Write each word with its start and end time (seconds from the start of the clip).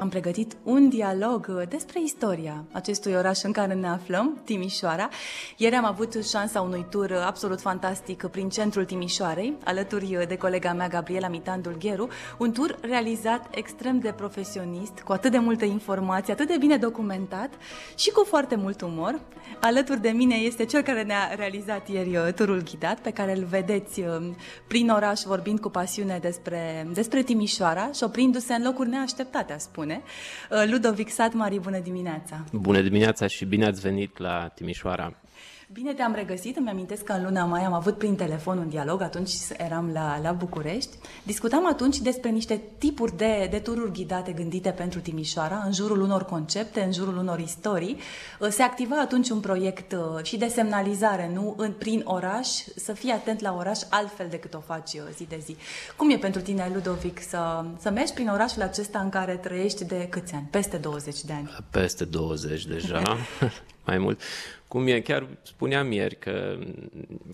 Am 0.00 0.08
pregătit 0.08 0.56
un 0.62 0.88
dialog 0.88 1.66
despre 1.68 2.02
istoria 2.02 2.64
acestui 2.72 3.14
oraș 3.14 3.42
în 3.42 3.52
care 3.52 3.74
ne 3.74 3.88
aflăm, 3.88 4.40
Timișoara. 4.44 5.08
Ieri 5.56 5.74
am 5.74 5.84
avut 5.84 6.24
șansa 6.24 6.60
unui 6.60 6.86
tur 6.90 7.12
absolut 7.26 7.60
fantastic 7.60 8.26
prin 8.26 8.48
centrul 8.48 8.84
Timișoarei, 8.84 9.56
alături 9.64 10.24
de 10.28 10.36
colega 10.36 10.72
mea 10.72 10.88
Gabriela 10.88 11.28
Mitandul 11.28 11.76
Gheru, 11.78 12.08
un 12.38 12.52
tur 12.52 12.78
realizat 12.80 13.46
extrem 13.50 13.98
de 13.98 14.12
profesionist, 14.16 15.00
cu 15.00 15.12
atât 15.12 15.30
de 15.30 15.38
multă 15.38 15.64
informație, 15.64 16.32
atât 16.32 16.46
de 16.46 16.56
bine 16.58 16.76
documentat 16.76 17.50
și 17.96 18.10
cu 18.10 18.24
foarte 18.24 18.54
mult 18.54 18.80
umor. 18.80 19.20
Alături 19.60 20.00
de 20.00 20.10
mine 20.10 20.34
este 20.34 20.64
cel 20.64 20.82
care 20.82 21.02
ne-a 21.02 21.34
realizat 21.36 21.88
ieri 21.88 22.16
uh, 22.16 22.32
turul 22.34 22.62
ghidat, 22.62 23.00
pe 23.00 23.10
care 23.10 23.36
îl 23.36 23.44
vedeți 23.44 24.00
uh, 24.00 24.06
prin 24.66 24.90
oraș 24.90 25.20
vorbind 25.20 25.60
cu 25.60 25.68
pasiune 25.68 26.18
despre, 26.20 26.88
despre 26.92 27.22
Timișoara 27.22 27.90
și 27.92 28.02
oprindu-se 28.02 28.54
în 28.54 28.62
locuri 28.62 28.88
neașteptate, 28.88 29.52
a 29.52 29.58
spune 29.58 29.89
spune. 29.90 30.02
Uh, 30.62 30.70
Ludovic 30.70 31.08
Satmari, 31.08 31.60
bună 31.60 31.78
dimineața! 31.78 32.44
Bună 32.52 32.80
dimineața 32.80 33.26
și 33.26 33.44
bine 33.44 33.66
ați 33.66 33.80
venit 33.80 34.18
la 34.18 34.48
Timișoara! 34.54 35.14
Bine 35.72 35.92
te-am 35.92 36.14
regăsit, 36.14 36.56
îmi 36.56 36.68
amintesc 36.68 37.02
că 37.02 37.12
în 37.12 37.22
luna 37.24 37.44
mai 37.44 37.62
am 37.62 37.72
avut 37.72 37.98
prin 37.98 38.16
telefon 38.16 38.58
un 38.58 38.68
dialog, 38.68 39.02
atunci 39.02 39.30
eram 39.56 39.90
la, 39.92 40.20
la 40.22 40.32
București. 40.32 40.96
Discutam 41.22 41.66
atunci 41.66 41.98
despre 41.98 42.30
niște 42.30 42.60
tipuri 42.78 43.16
de, 43.16 43.48
de 43.50 43.58
tururi 43.58 43.92
ghidate 43.92 44.32
gândite 44.32 44.70
pentru 44.70 45.00
Timișoara, 45.00 45.62
în 45.66 45.72
jurul 45.72 46.00
unor 46.00 46.24
concepte, 46.24 46.80
în 46.80 46.92
jurul 46.92 47.16
unor 47.16 47.38
istorii. 47.38 47.96
Uh, 48.40 48.48
se 48.48 48.62
activa 48.62 49.00
atunci 49.00 49.28
un 49.28 49.40
proiect 49.40 49.92
uh, 49.92 50.22
și 50.22 50.36
de 50.36 50.46
semnalizare, 50.46 51.30
nu 51.34 51.54
în, 51.56 51.72
prin 51.72 52.02
oraș, 52.04 52.48
să 52.76 52.92
fii 52.92 53.10
atent 53.10 53.40
la 53.40 53.54
oraș 53.54 53.78
altfel 53.90 54.26
decât 54.30 54.54
o 54.54 54.60
faci 54.60 54.92
uh, 54.92 55.00
zi 55.16 55.26
de 55.28 55.40
zi. 55.44 55.56
Cum 55.96 56.10
e 56.10 56.16
pentru 56.16 56.40
tine, 56.40 56.70
Ludovic, 56.74 57.22
să, 57.22 57.64
să 57.78 57.90
mergi 57.90 58.12
prin 58.12 58.28
orașul 58.28 58.62
acesta 58.62 58.98
în 58.98 59.08
care 59.08 59.36
trăiești 59.36 59.84
de 59.84 60.06
câți 60.10 60.34
ani? 60.34 60.48
Peste 60.50 60.76
20 60.76 61.22
de 61.22 61.32
ani. 61.32 61.50
Peste 61.70 62.04
20 62.04 62.66
deja, 62.66 63.02
mai 63.90 63.98
mult. 63.98 64.20
Cum 64.70 64.86
e, 64.86 65.00
chiar 65.00 65.26
spuneam 65.42 65.92
ieri 65.92 66.18
că 66.18 66.58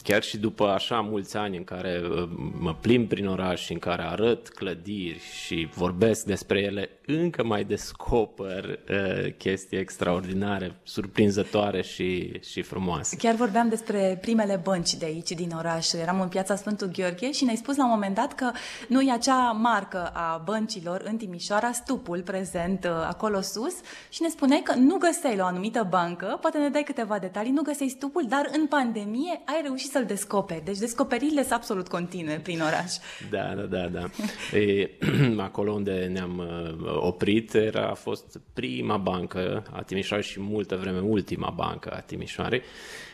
chiar 0.02 0.22
și 0.22 0.36
după 0.36 0.66
așa 0.68 1.00
mulți 1.00 1.36
ani 1.36 1.56
în 1.56 1.64
care 1.64 2.02
uh, 2.10 2.28
mă 2.58 2.74
plimb 2.80 3.08
prin 3.08 3.26
oraș 3.26 3.64
și 3.64 3.72
în 3.72 3.78
care 3.78 4.02
arăt 4.02 4.48
clădiri 4.48 5.20
și 5.44 5.68
vorbesc 5.74 6.24
despre 6.24 6.60
ele, 6.60 6.90
încă 7.06 7.44
mai 7.44 7.64
descoper 7.64 8.64
uh, 8.64 9.32
chestii 9.36 9.78
extraordinare, 9.78 10.74
surprinzătoare 10.82 11.82
și, 11.82 12.40
și 12.40 12.62
frumoase. 12.62 13.16
Chiar 13.16 13.34
vorbeam 13.34 13.68
despre 13.68 14.18
primele 14.20 14.60
bănci 14.62 14.94
de 14.94 15.04
aici, 15.04 15.30
din 15.30 15.52
oraș. 15.56 15.92
Eram 15.92 16.20
în 16.20 16.28
piața 16.28 16.56
Sfântul 16.56 16.90
Gheorghe 16.92 17.32
și 17.32 17.44
ne-ai 17.44 17.56
spus 17.56 17.76
la 17.76 17.84
un 17.84 17.90
moment 17.90 18.14
dat 18.14 18.34
că 18.34 18.50
nu 18.88 19.00
e 19.00 19.12
acea 19.12 19.50
marcă 19.50 20.06
a 20.06 20.42
băncilor 20.44 21.02
în 21.04 21.16
Timișoara, 21.16 21.72
stupul 21.72 22.22
prezent 22.22 22.84
uh, 22.84 22.90
acolo 22.90 23.40
sus 23.40 23.74
și 24.08 24.22
ne 24.22 24.28
spuneai 24.28 24.60
că 24.64 24.74
nu 24.74 24.96
găseai 24.96 25.36
la 25.36 25.44
o 25.44 25.46
anumită 25.46 25.86
bancă, 25.90 26.38
poate 26.50 26.64
ne 26.64 26.70
dai 26.70 26.82
câteva 26.82 27.18
detalii, 27.18 27.50
nu 27.50 27.62
găseai 27.62 27.88
stupul, 27.88 28.26
dar 28.28 28.50
în 28.52 28.66
pandemie 28.66 29.40
ai 29.44 29.60
reușit 29.62 29.90
să-l 29.90 30.04
descoperi. 30.04 30.64
Deci 30.64 30.78
descoperirile 30.78 31.40
sunt 31.40 31.52
absolut 31.52 31.88
continue 31.88 32.40
prin 32.42 32.60
oraș. 32.60 32.92
Da, 33.30 33.54
da, 33.54 33.62
da, 33.62 33.86
da. 33.86 34.10
E, 34.58 34.90
acolo 35.48 35.72
unde 35.72 36.08
ne-am 36.12 36.38
uh, 36.38 36.96
oprit 36.96 37.54
era 37.54 37.88
a 37.88 37.94
fost 37.94 38.40
prima 38.52 38.96
bancă 38.96 39.62
a 39.72 39.82
Timișoarei 39.82 40.26
și 40.26 40.40
multă 40.40 40.76
vreme 40.76 41.00
ultima 41.00 41.50
bancă 41.56 41.90
a 41.90 42.00
Timișoarei, 42.00 42.62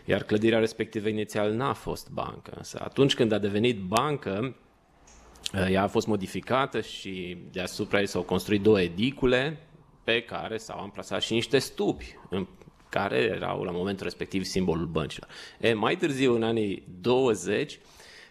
iar 0.05 0.23
clădirea 0.23 0.59
respectivă 0.59 1.09
inițial 1.09 1.53
n-a 1.53 1.73
fost 1.73 2.11
bancă. 2.11 2.53
Însă 2.57 2.81
atunci 2.85 3.15
când 3.15 3.33
a 3.33 3.39
devenit 3.39 3.81
bancă, 3.81 4.57
uh, 5.55 5.71
ea 5.71 5.83
a 5.83 5.87
fost 5.87 6.07
modificată 6.07 6.81
și 6.81 7.37
deasupra 7.53 8.01
ei 8.01 8.07
s-au 8.07 8.23
construit 8.23 8.63
două 8.63 8.81
edicule 8.81 9.59
pe 10.05 10.23
care 10.23 10.57
s-au 10.57 10.81
amplasat 10.81 11.23
și 11.23 11.33
niște 11.33 11.59
stupi 11.59 12.17
în 12.31 12.47
care 12.93 13.17
erau 13.17 13.63
la 13.63 13.71
momentul 13.71 14.05
respectiv 14.05 14.45
simbolul 14.45 14.87
băncilor. 14.87 15.29
E, 15.61 15.73
mai 15.73 15.97
târziu, 15.97 16.35
în 16.35 16.43
anii 16.43 16.83
20, 17.01 17.79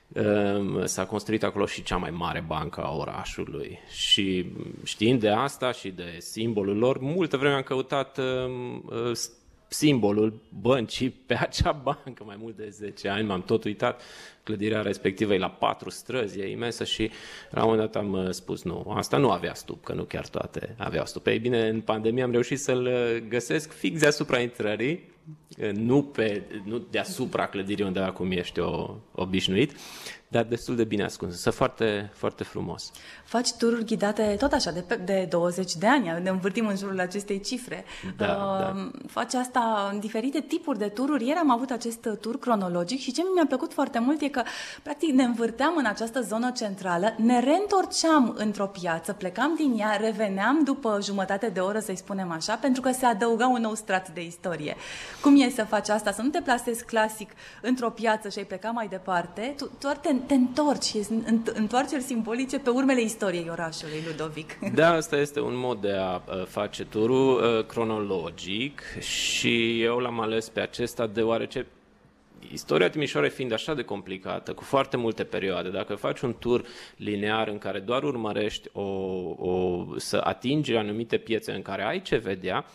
um, 0.08 0.86
s-a 0.86 1.06
construit 1.06 1.44
acolo 1.44 1.66
și 1.66 1.84
cea 1.84 1.98
mai 1.98 2.10
mare 2.10 2.44
bancă 2.48 2.82
a 2.82 2.96
orașului. 2.96 3.80
Și 3.90 4.46
știind 4.84 5.20
de 5.20 5.30
asta 5.30 5.72
și 5.72 5.90
de 5.90 6.16
simbolul 6.20 6.78
lor, 6.78 7.00
multă 7.00 7.38
vreme 7.38 7.56
am 7.56 7.62
căutat 7.62 8.18
um, 8.18 8.84
uh, 8.90 9.12
simbolul 9.74 10.42
băncii 10.62 11.10
pe 11.28 11.38
acea 11.40 11.72
bancă, 11.72 12.24
mai 12.26 12.36
mult 12.40 12.56
de 12.56 12.70
10 12.70 13.10
ani, 13.10 13.28
m-am 13.28 13.42
tot 13.42 13.64
uitat, 13.64 14.02
clădirea 14.44 14.82
respectivă 14.82 15.34
e 15.34 15.38
la 15.38 15.50
patru 15.50 15.90
străzi, 15.90 16.40
e 16.40 16.52
imensă 16.52 16.84
și 16.84 17.12
la 17.50 17.64
un 17.64 17.70
moment 17.70 17.92
dat 17.92 18.02
am 18.02 18.14
uh, 18.14 18.30
spus 18.30 18.64
nu, 18.64 18.94
asta 18.96 19.18
nu 19.18 19.30
avea 19.30 19.54
stup, 19.54 19.84
că 19.84 19.94
nu 19.94 20.04
chiar 20.04 20.28
toate 20.28 20.76
aveau 20.78 21.06
stup. 21.06 21.28
Ei 21.28 21.40
bine, 21.40 21.68
în 21.68 21.82
pandemie 21.82 22.24
am 22.24 22.32
reușit 22.32 22.60
să-l 22.60 22.86
uh, 22.86 23.24
găsesc 23.28 23.72
fix 23.72 24.00
deasupra 24.00 24.40
intrării, 24.40 24.92
uh, 24.92 25.00
nu, 25.74 26.04
pe, 26.04 26.44
nu 26.64 26.78
deasupra 26.78 27.48
clădirii 27.48 27.86
unde 27.86 28.00
acum 28.00 28.32
ești 28.32 28.60
o, 28.60 28.96
obișnuit, 29.12 29.72
dar 30.28 30.44
destul 30.44 30.76
de 30.76 30.84
bine 30.84 31.04
ascuns, 31.04 31.42
să 31.42 31.50
foarte, 31.50 32.12
foarte 32.14 32.44
frumos. 32.44 32.92
Faci 33.24 33.54
tururi 33.54 33.86
ghidate 33.86 34.36
tot 34.40 34.52
așa, 34.52 34.72
de, 34.72 35.00
de 35.06 35.28
20 35.30 35.76
de 35.76 35.88
ani, 35.88 36.22
ne 36.24 36.30
învârtim 36.30 36.68
în 36.68 36.76
jurul 36.76 37.00
acestei 37.00 37.40
cifre. 37.40 37.86
Da, 38.18 38.26
uh, 38.26 38.60
da. 38.60 38.92
Faci 39.08 39.34
asta 39.34 39.90
în 39.94 40.00
diferite 40.00 40.40
tipuri 40.40 40.78
de 40.78 40.88
tururi. 40.88 41.26
Ieri 41.26 41.40
am 41.40 41.52
avut 41.52 41.70
acest 41.70 42.10
tur 42.22 42.40
cronologic 42.40 43.00
și 43.00 43.12
ce 43.12 43.22
mi-a 43.36 43.46
plăcut 43.48 43.74
foarte 43.74 44.00
mult 44.00 44.22
e 44.22 44.28
că, 44.28 44.44
practic, 44.84 45.10
ne 45.10 45.24
învârteam 45.24 45.74
în 45.78 45.86
această 45.86 46.22
zonă 46.22 46.52
centrală, 46.52 47.14
ne 47.18 47.40
reîntorceam 47.40 48.34
într-o 48.38 48.66
piață, 48.66 49.14
plecam 49.14 49.54
din 49.56 49.80
ea, 49.80 49.96
reveneam 49.96 50.64
după 50.64 51.00
jumătate 51.04 51.50
de 51.50 51.60
oră, 51.60 51.80
să-i 51.80 51.98
spunem 51.98 52.32
așa, 52.32 52.56
pentru 52.56 52.82
că 52.82 52.92
se 52.92 53.06
adăuga 53.06 53.48
un 53.48 53.62
nou 53.62 53.74
strat 53.74 54.10
de 54.10 54.24
istorie. 54.24 54.76
Cum 55.22 55.42
e 55.42 55.50
să 55.50 55.64
faci 55.64 55.90
asta? 55.90 56.12
Să 56.12 56.22
nu 56.22 56.30
te 56.30 56.42
plasezi 56.42 56.86
clasic 56.86 57.32
într-o 57.62 57.90
piață 57.90 58.30
și 58.30 58.38
ai 58.38 58.46
pleca 58.46 58.70
mai 58.70 58.88
departe, 58.88 59.54
tu 59.58 59.72
doar 59.80 59.98
te, 59.98 60.14
te 60.28 60.34
întorci, 60.34 60.92
întoarceri 61.54 62.04
simbolice 62.04 62.60
pe 62.60 62.70
urmele 62.70 63.02
istoriei 63.02 63.48
orașului, 63.50 64.04
Ludovic. 64.08 64.60
Da, 64.74 64.94
asta 64.94 65.16
este 65.18 65.40
un 65.40 65.58
mod 65.58 65.82
de 65.82 65.92
a 65.92 66.22
face 66.48 66.84
turul 66.86 67.66
cronologic 67.68 68.82
și 69.00 69.82
eu 69.82 69.98
l-am 69.98 70.20
ales 70.20 70.50
pe 70.50 70.60
acesta 70.60 71.08
deoarece 71.08 71.66
istoria 72.52 72.90
Timișoarei 72.90 73.30
fiind 73.30 73.52
așa 73.52 73.74
de 73.74 73.82
complicată, 73.82 74.54
cu 74.54 74.64
foarte 74.64 74.98
multe 74.98 75.24
perioade, 75.24 75.70
dacă 75.70 75.96
faci 75.96 76.20
un 76.20 76.36
tur 76.40 76.66
linear 76.96 77.48
în 77.48 77.58
care 77.58 77.80
doar 77.80 78.04
urmărești 78.04 78.70
o, 78.74 78.82
o, 78.82 79.86
să 79.98 80.22
atingi 80.24 80.76
anumite 80.76 81.18
piețe 81.18 81.52
în 81.52 81.62
care 81.62 81.84
ai 81.84 82.02
ce 82.02 82.18
vedea, 82.18 82.66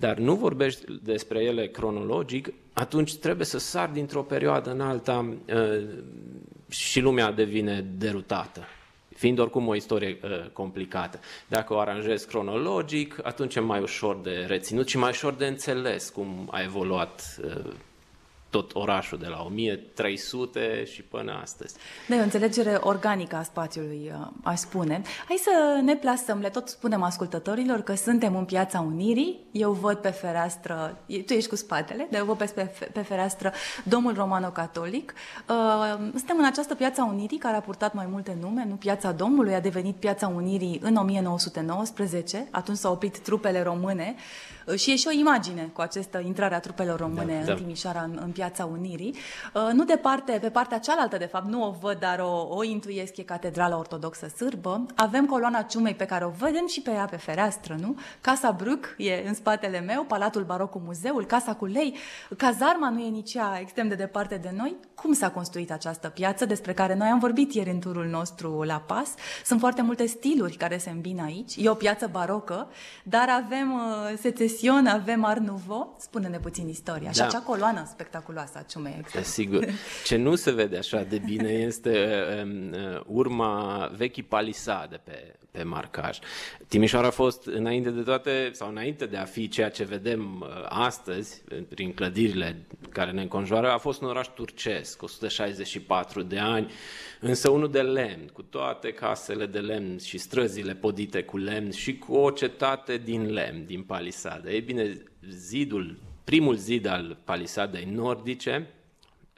dar 0.00 0.18
nu 0.18 0.34
vorbești 0.34 0.84
despre 1.02 1.42
ele 1.44 1.68
cronologic, 1.68 2.52
atunci 2.72 3.16
trebuie 3.16 3.46
să 3.46 3.58
sar 3.58 3.88
dintr-o 3.88 4.22
perioadă 4.22 4.70
în 4.70 4.80
alta 4.80 5.34
și 6.68 7.00
lumea 7.00 7.32
devine 7.32 7.86
derutată 7.98 8.66
fiind 9.20 9.38
oricum 9.38 9.68
o 9.68 9.74
istorie 9.74 10.18
uh, 10.22 10.50
complicată. 10.52 11.20
Dacă 11.46 11.74
o 11.74 11.78
aranjezi 11.78 12.26
cronologic, 12.26 13.18
atunci 13.22 13.54
e 13.54 13.60
mai 13.60 13.80
ușor 13.80 14.20
de 14.20 14.44
reținut 14.46 14.88
și 14.88 14.98
mai 14.98 15.10
ușor 15.10 15.34
de 15.34 15.46
înțeles 15.46 16.08
cum 16.08 16.48
a 16.50 16.62
evoluat 16.62 17.40
uh, 17.44 17.72
tot 18.50 18.74
orașul 18.74 19.18
de 19.18 19.26
la 19.26 19.42
1300 19.44 20.84
și 20.84 21.02
până 21.02 21.38
astăzi. 21.42 21.74
Da, 22.08 22.14
e 22.14 22.18
o 22.18 22.22
înțelegere 22.22 22.78
organică 22.80 23.36
a 23.36 23.42
spațiului, 23.42 24.12
uh, 24.20 24.26
aș 24.42 24.58
spune. 24.58 25.02
Hai 25.28 25.36
să 25.42 25.80
ne 25.82 25.96
plasăm, 25.96 26.38
le 26.38 26.48
tot 26.48 26.68
spunem 26.68 27.02
ascultătorilor 27.02 27.80
că 27.80 27.94
suntem 27.94 28.36
în 28.36 28.44
Piața 28.44 28.80
Unirii, 28.80 29.38
eu 29.52 29.72
văd 29.72 29.96
pe 29.96 30.08
fereastră, 30.08 30.98
tu 31.26 31.32
ești 31.32 31.48
cu 31.48 31.56
spatele, 31.56 32.08
dar 32.10 32.20
eu 32.20 32.26
văd 32.26 32.50
pe, 32.50 32.70
pe 32.92 33.00
fereastră 33.00 33.52
Domul 33.84 34.14
Romano-Catolic. 34.14 35.14
Uh, 35.48 35.54
suntem 35.98 36.36
în 36.38 36.44
această 36.44 36.74
Piața 36.74 37.04
Unirii 37.04 37.38
care 37.38 37.56
a 37.56 37.60
purtat 37.60 37.94
mai 37.94 38.06
multe 38.10 38.36
nume, 38.40 38.64
nu 38.68 38.74
Piața 38.74 39.12
Domnului, 39.12 39.54
a 39.54 39.60
devenit 39.60 39.96
Piața 39.96 40.26
Unirii 40.28 40.80
în 40.82 40.96
1919, 40.96 42.48
atunci 42.50 42.78
s-au 42.78 42.92
oprit 42.92 43.18
trupele 43.18 43.62
române 43.62 44.14
și 44.76 44.90
e 44.90 44.96
și 44.96 45.08
o 45.08 45.10
imagine 45.10 45.70
cu 45.72 45.80
această 45.80 46.18
intrare 46.18 46.54
a 46.54 46.60
trupelor 46.60 46.98
române 46.98 47.32
da, 47.32 47.38
în 47.38 47.44
da. 47.44 47.54
Timișoara, 47.54 48.02
în, 48.02 48.18
în 48.22 48.30
Piața 48.30 48.64
Unirii. 48.64 49.14
Uh, 49.54 49.68
nu 49.72 49.84
departe, 49.84 50.38
pe 50.40 50.50
partea 50.50 50.78
cealaltă, 50.78 51.16
de 51.16 51.24
fapt, 51.24 51.46
nu 51.46 51.64
o 51.64 51.74
văd, 51.80 51.98
dar 51.98 52.18
o, 52.18 52.46
o 52.50 52.62
intuiesc, 52.62 53.16
e 53.16 53.22
Catedrala 53.22 53.78
Ortodoxă 53.78 54.28
Sârbă. 54.36 54.86
Avem 54.94 55.26
coloana 55.26 55.62
Ciumei 55.62 55.94
pe 55.94 56.04
care 56.04 56.24
o 56.24 56.30
vedem 56.38 56.66
și 56.66 56.80
pe 56.80 56.90
ea 56.90 57.04
pe 57.04 57.16
fereastră, 57.16 57.76
nu? 57.80 57.96
Casa 58.20 58.52
Bruc 58.52 58.94
e 58.96 59.24
în 59.26 59.34
spatele 59.34 59.80
meu, 59.80 60.04
Palatul 60.04 60.42
Baroc 60.42 60.70
cu 60.70 60.82
muzeul, 60.84 61.24
Casa 61.26 61.54
cu 61.54 61.64
lei, 61.64 61.96
cazarma 62.36 62.90
nu 62.90 63.00
e 63.00 63.08
nici 63.08 63.34
ea 63.34 63.58
extrem 63.60 63.88
de 63.88 63.94
departe 63.94 64.36
de 64.36 64.52
noi. 64.56 64.76
Cum 65.02 65.12
s-a 65.12 65.30
construit 65.30 65.70
această 65.70 66.08
piață 66.08 66.44
despre 66.44 66.72
care 66.72 66.94
noi 66.94 67.08
am 67.08 67.18
vorbit 67.18 67.54
ieri 67.54 67.70
în 67.70 67.80
turul 67.80 68.06
nostru 68.06 68.62
la 68.62 68.84
PAS. 68.86 69.14
Sunt 69.44 69.60
foarte 69.60 69.82
multe 69.82 70.06
stiluri 70.06 70.56
care 70.56 70.78
se 70.78 70.90
îmbină 70.90 71.22
aici. 71.22 71.52
E 71.56 71.68
o 71.68 71.74
piață 71.74 72.08
barocă, 72.12 72.68
dar 73.02 73.28
avem 73.28 73.72
uh, 73.72 74.18
secesion, 74.18 74.86
avem 74.86 75.24
Art 75.24 75.40
Nouveau. 75.40 75.96
Spune-ne 76.00 76.38
puțin 76.38 76.68
istoria. 76.68 77.06
Da. 77.06 77.12
Și 77.12 77.20
acea 77.20 77.38
coloană 77.40 77.86
spectaculoasă 77.90 78.52
a 78.58 78.62
ciumei. 78.62 78.96
Exact. 78.98 79.24
Sigur. 79.24 79.66
Ce 80.04 80.16
nu 80.16 80.34
se 80.34 80.50
vede 80.50 80.76
așa 80.76 81.02
de 81.02 81.18
bine 81.18 81.48
este 81.48 82.24
um, 82.42 82.72
uh, 82.72 83.00
urma 83.06 83.90
vechii 83.96 84.22
palisade 84.22 85.00
pe, 85.04 85.34
pe 85.50 85.62
marcaj. 85.62 86.18
Timișoara 86.68 87.06
a 87.06 87.10
fost 87.10 87.46
înainte 87.46 87.90
de 87.90 88.00
toate, 88.00 88.50
sau 88.52 88.68
înainte 88.68 89.06
de 89.06 89.16
a 89.16 89.24
fi 89.24 89.48
ceea 89.48 89.70
ce 89.70 89.84
vedem 89.84 90.40
uh, 90.40 90.48
astăzi, 90.68 91.42
prin 91.68 91.92
clădirile 91.92 92.66
care 92.90 93.10
ne 93.10 93.22
înconjoară, 93.22 93.70
a 93.70 93.78
fost 93.78 94.02
un 94.02 94.08
oraș 94.08 94.26
turcesc, 94.26 94.89
164 94.98 96.22
de 96.22 96.38
ani, 96.38 96.72
însă 97.20 97.50
unul 97.50 97.70
de 97.70 97.82
lemn, 97.82 98.26
cu 98.32 98.42
toate 98.42 98.92
casele 98.92 99.46
de 99.46 99.58
lemn 99.58 99.98
și 99.98 100.18
străzile 100.18 100.74
podite 100.74 101.22
cu 101.22 101.36
lemn 101.36 101.70
și 101.70 101.98
cu 101.98 102.14
o 102.14 102.30
cetate 102.30 102.96
din 102.96 103.32
lemn, 103.32 103.64
din 103.66 103.82
palisade. 103.82 104.52
Ei 104.52 104.60
bine, 104.60 105.02
zidul, 105.28 105.98
primul 106.24 106.56
zid 106.56 106.86
al 106.86 107.16
palisadei 107.24 107.84
nordice, 107.84 108.70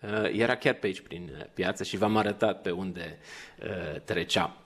uh, 0.02 0.31
era 0.32 0.56
chiar 0.56 0.75
pe 0.75 0.87
aici 0.87 1.00
prin 1.00 1.46
piață 1.54 1.84
și 1.84 1.96
v-am 1.96 2.16
arătat 2.16 2.62
pe 2.62 2.70
unde 2.70 3.19
uh, 3.62 4.00
trecea. 4.00 4.56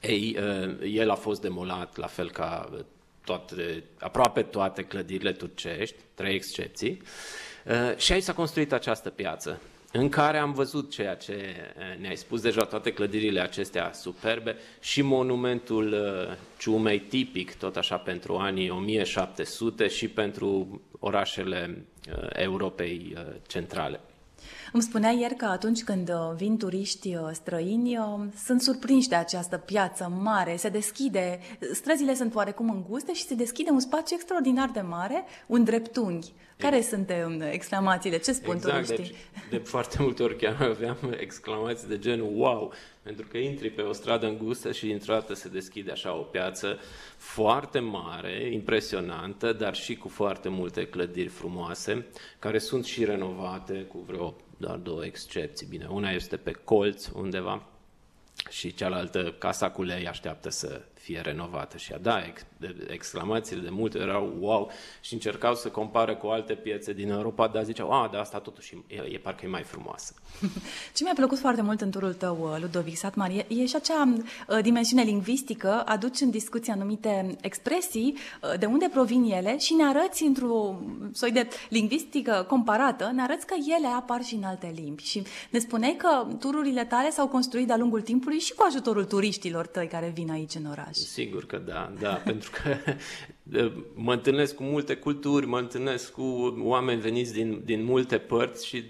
Ei, 0.00 0.36
el 0.84 1.10
a 1.10 1.14
fost 1.14 1.40
demolat, 1.40 1.96
la 1.96 2.06
fel 2.06 2.30
ca 2.30 2.70
toate, 3.24 3.84
aproape 3.98 4.42
toate 4.42 4.82
clădirile 4.82 5.32
turcești, 5.32 5.96
trei 6.14 6.34
excepții, 6.34 7.02
și 7.96 8.12
aici 8.12 8.22
s-a 8.22 8.32
construit 8.32 8.72
această 8.72 9.10
piață, 9.10 9.60
în 9.92 10.08
care 10.08 10.38
am 10.38 10.52
văzut 10.52 10.90
ceea 10.90 11.14
ce 11.14 11.54
ne-ai 12.00 12.16
spus 12.16 12.40
deja, 12.40 12.64
toate 12.64 12.92
clădirile 12.92 13.40
acestea 13.40 13.92
superbe 13.92 14.56
și 14.80 15.02
monumentul 15.02 15.96
ciumei 16.58 17.00
tipic, 17.00 17.54
tot 17.54 17.76
așa 17.76 17.96
pentru 17.96 18.36
anii 18.36 18.70
1700 18.70 19.88
și 19.88 20.08
pentru 20.08 20.80
orașele 20.98 21.84
Europei 22.32 23.16
centrale. 23.46 24.00
Îmi 24.72 24.82
spunea 24.82 25.10
ieri 25.10 25.34
că 25.34 25.44
atunci 25.44 25.82
când 25.82 26.08
uh, 26.08 26.34
vin 26.36 26.58
turiști 26.58 27.14
uh, 27.14 27.28
străini, 27.32 27.98
uh, 27.98 28.04
sunt 28.44 28.62
surprinși 28.62 29.08
de 29.08 29.14
această 29.14 29.56
piață 29.56 30.12
mare, 30.22 30.56
se 30.56 30.68
deschide, 30.68 31.40
străzile 31.72 32.14
sunt 32.14 32.34
oarecum 32.34 32.70
înguste 32.70 33.14
și 33.14 33.22
se 33.22 33.34
deschide 33.34 33.70
un 33.70 33.80
spațiu 33.80 34.16
extraordinar 34.16 34.70
de 34.70 34.80
mare, 34.80 35.24
un 35.46 35.64
dreptunghi. 35.64 36.32
Care 36.56 36.80
sunt 36.80 37.12
um, 37.26 37.40
exclamațiile? 37.40 38.18
Ce 38.18 38.32
spun 38.32 38.54
exact, 38.54 38.86
turiștii? 38.86 39.16
Deci, 39.32 39.50
de 39.50 39.56
foarte 39.56 39.96
multe 40.00 40.22
ori 40.22 40.36
chiar 40.36 40.62
aveam 40.62 40.96
exclamații 41.20 41.88
de 41.88 41.98
genul 41.98 42.30
wow, 42.34 42.72
pentru 43.02 43.26
că 43.30 43.38
intri 43.38 43.70
pe 43.70 43.82
o 43.82 43.92
stradă 43.92 44.26
îngustă 44.26 44.72
și 44.72 44.86
dintr-o 44.86 45.12
dată 45.12 45.34
se 45.34 45.48
deschide 45.48 45.90
așa 45.90 46.16
o 46.16 46.22
piață 46.22 46.78
foarte 47.16 47.78
mare, 47.78 48.50
impresionantă, 48.52 49.52
dar 49.52 49.74
și 49.74 49.96
cu 49.96 50.08
foarte 50.08 50.48
multe 50.48 50.86
clădiri 50.86 51.28
frumoase, 51.28 52.06
care 52.38 52.58
sunt 52.58 52.84
și 52.84 53.04
renovate 53.04 53.74
cu 53.74 54.04
vreo 54.06 54.34
doar 54.62 54.76
două 54.76 55.04
excepții. 55.04 55.66
Bine, 55.66 55.86
una 55.86 56.10
este 56.10 56.36
pe 56.36 56.52
colț 56.52 57.06
undeva 57.06 57.62
și 58.50 58.74
cealaltă, 58.74 59.34
casa 59.38 59.70
cu 59.70 59.82
lei, 59.82 60.08
așteaptă 60.08 60.50
să 60.50 60.82
fie 61.02 61.20
renovată. 61.20 61.76
Și 61.76 61.94
da, 62.02 62.24
ex, 62.24 62.44
exclamațiile 62.86 63.62
de 63.62 63.68
multe 63.70 63.98
erau 63.98 64.36
wow 64.40 64.70
și 65.00 65.12
încercau 65.12 65.54
să 65.54 65.68
compară 65.68 66.16
cu 66.16 66.26
alte 66.26 66.54
piețe 66.54 66.92
din 66.92 67.10
Europa, 67.10 67.46
dar 67.46 67.64
ziceau, 67.64 67.90
a, 67.90 68.08
de 68.10 68.16
asta 68.16 68.38
totuși 68.38 68.76
e, 68.86 68.94
e 69.12 69.18
parcă 69.18 69.46
e 69.46 69.48
mai 69.48 69.62
frumoasă. 69.62 70.14
Ce 70.94 71.04
mi-a 71.04 71.12
plăcut 71.14 71.38
foarte 71.38 71.62
mult 71.62 71.80
în 71.80 71.90
turul 71.90 72.14
tău, 72.14 72.38
uh, 72.40 72.60
Ludovic 72.60 72.96
Satmar, 72.96 73.30
e, 73.30 73.46
e 73.48 73.66
și 73.66 73.76
acea 73.76 74.14
uh, 74.14 74.58
dimensiune 74.62 75.02
lingvistică, 75.02 75.82
aduci 75.84 76.20
în 76.20 76.30
discuție 76.30 76.72
anumite 76.72 77.36
expresii, 77.40 78.16
uh, 78.42 78.58
de 78.58 78.66
unde 78.66 78.88
provin 78.92 79.22
ele 79.22 79.58
și 79.58 79.74
ne 79.74 79.84
arăți 79.84 80.22
într-o 80.22 80.80
soi 81.12 81.30
de 81.30 81.48
lingvistică 81.68 82.44
comparată, 82.48 83.10
ne 83.14 83.22
arăți 83.22 83.46
că 83.46 83.54
ele 83.76 83.86
apar 83.86 84.22
și 84.22 84.34
în 84.34 84.44
alte 84.44 84.72
limbi. 84.74 85.02
Și 85.02 85.22
ne 85.50 85.58
spuneai 85.58 85.94
că 85.98 86.26
tururile 86.38 86.84
tale 86.84 87.10
s-au 87.10 87.28
construit 87.28 87.66
de-a 87.66 87.76
lungul 87.76 88.00
timpului 88.00 88.38
și 88.38 88.54
cu 88.54 88.64
ajutorul 88.66 89.04
turiștilor 89.04 89.66
tăi 89.66 89.86
care 89.86 90.12
vin 90.14 90.30
aici 90.30 90.54
în 90.54 90.66
oraș. 90.70 90.91
Sigur 90.92 91.46
că 91.46 91.56
da, 91.56 91.92
da, 92.00 92.14
pentru 92.24 92.50
că 92.50 92.76
mă 93.94 94.12
întâlnesc 94.12 94.54
cu 94.54 94.62
multe 94.62 94.96
culturi, 94.96 95.46
mă 95.46 95.58
întâlnesc 95.58 96.12
cu 96.12 96.56
oameni 96.58 97.00
veniți 97.00 97.32
din, 97.32 97.62
din 97.64 97.84
multe 97.84 98.18
părți 98.18 98.66
și 98.66 98.84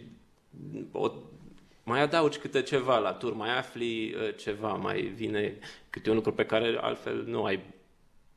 o, 0.92 1.10
mai 1.84 2.00
adaugi 2.00 2.38
câte 2.38 2.62
ceva 2.62 2.98
la 2.98 3.12
tur, 3.12 3.34
mai 3.34 3.58
afli 3.58 4.14
uh, 4.14 4.36
ceva, 4.36 4.72
mai 4.72 5.00
vine 5.02 5.58
câte 5.90 6.10
un 6.10 6.16
lucru 6.16 6.32
pe 6.32 6.46
care 6.46 6.78
altfel 6.80 7.24
nu 7.26 7.44
ai 7.44 7.60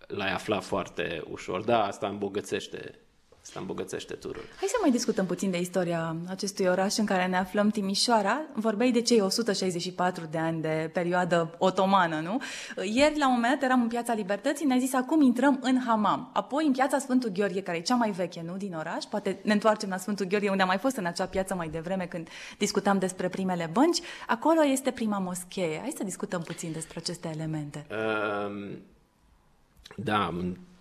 l-ai 0.07 0.31
aflat 0.31 0.63
foarte 0.63 1.23
ușor. 1.29 1.63
Da, 1.63 1.85
asta 1.85 2.07
îmbogățește 2.07 3.00
Asta 3.45 3.59
îmbogățește 3.59 4.13
turul. 4.13 4.44
Hai 4.59 4.68
să 4.68 4.77
mai 4.81 4.92
discutăm 4.92 5.25
puțin 5.25 5.51
de 5.51 5.59
istoria 5.59 6.15
acestui 6.27 6.65
oraș 6.65 6.97
în 6.97 7.06
care 7.06 7.25
ne 7.27 7.38
aflăm, 7.38 7.69
Timișoara. 7.69 8.42
Vorbeai 8.53 8.92
de 8.92 9.01
cei 9.01 9.21
164 9.21 10.27
de 10.31 10.38
ani 10.38 10.62
de 10.62 10.89
perioadă 10.94 11.56
otomană, 11.57 12.19
nu? 12.19 12.42
Ieri, 12.83 13.18
la 13.18 13.27
un 13.27 13.33
moment 13.33 13.53
dat, 13.53 13.63
eram 13.63 13.81
în 13.81 13.88
Piața 13.88 14.13
Libertății, 14.13 14.65
ne-a 14.65 14.77
zis 14.77 14.94
acum 14.94 15.21
intrăm 15.21 15.59
în 15.62 15.81
Hamam. 15.86 16.30
Apoi 16.33 16.65
în 16.65 16.71
Piața 16.71 17.00
Sfântul 17.00 17.30
Gheorghe, 17.30 17.62
care 17.62 17.77
e 17.77 17.81
cea 17.81 17.95
mai 17.95 18.12
veche, 18.12 18.44
nu, 18.45 18.57
din 18.57 18.74
oraș. 18.74 19.03
Poate 19.03 19.39
ne 19.44 19.53
întoarcem 19.53 19.89
la 19.89 19.98
Sfântul 19.98 20.25
Gheorghe, 20.25 20.50
unde 20.50 20.62
am 20.62 20.68
mai 20.68 20.77
fost 20.77 20.95
în 20.95 21.06
acea 21.06 21.25
piață 21.25 21.56
mai 21.56 21.69
devreme 21.69 22.06
când 22.06 22.27
discutam 22.57 23.00
despre 23.00 23.30
primele 23.30 23.69
bănci. 23.74 24.00
Acolo 24.27 24.65
este 24.65 24.91
prima 24.91 25.19
moschee. 25.19 25.80
Hai 25.80 25.94
să 25.98 26.03
discutăm 26.03 26.41
puțin 26.41 26.71
despre 26.71 27.00
aceste 27.00 27.31
elemente. 27.33 27.86
Um, 27.89 28.77
da, 29.95 30.33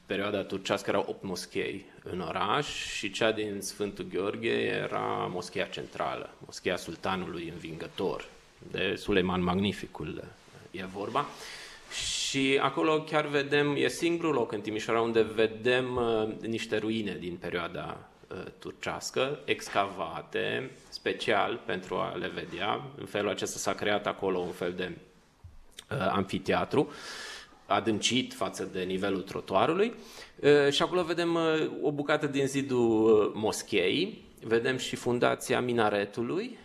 perioada 0.06 0.42
turcească 0.42 0.90
erau 0.90 1.04
8 1.08 1.22
moschei 1.22 1.84
în 2.02 2.20
oraș 2.20 2.66
și 2.96 3.10
cea 3.10 3.32
din 3.32 3.60
Sfântul 3.60 4.06
Gheorghe 4.12 4.60
era 4.60 5.28
moscheea 5.30 5.66
centrală, 5.66 6.30
moscheea 6.44 6.76
sultanului 6.76 7.48
învingător, 7.52 8.28
de 8.70 8.94
Suleiman 8.96 9.42
Magnificul 9.42 10.24
e 10.70 10.84
vorba. 10.84 11.26
Și 11.90 12.58
acolo 12.62 13.00
chiar 13.00 13.26
vedem, 13.26 13.74
e 13.76 13.88
singurul 13.88 14.34
loc 14.34 14.52
în 14.52 14.60
Timișoara 14.60 15.00
unde 15.00 15.22
vedem 15.22 15.96
uh, 15.96 16.48
niște 16.48 16.76
ruine 16.76 17.16
din 17.20 17.36
perioada 17.36 18.08
uh, 18.28 18.36
turcească, 18.58 19.38
excavate 19.44 20.70
special 20.88 21.60
pentru 21.66 21.94
a 21.94 22.14
le 22.14 22.28
vedea. 22.28 22.82
În 22.98 23.06
felul 23.06 23.30
acesta 23.30 23.58
s-a 23.58 23.74
creat 23.74 24.06
acolo 24.06 24.38
un 24.38 24.52
fel 24.52 24.72
de 24.72 24.92
uh, 25.90 26.08
amfiteatru. 26.10 26.80
Uh, 26.80 26.94
adâncit 27.66 28.34
față 28.34 28.68
de 28.72 28.82
nivelul 28.82 29.22
trotuarului. 29.22 29.94
Și 30.70 30.82
acolo 30.82 31.02
vedem 31.02 31.38
o 31.82 31.92
bucată 31.92 32.26
din 32.26 32.46
zidul 32.46 33.32
moscheii, 33.34 34.24
vedem 34.42 34.76
și 34.76 34.96
fundația 34.96 35.60
minaretului, 35.60 36.58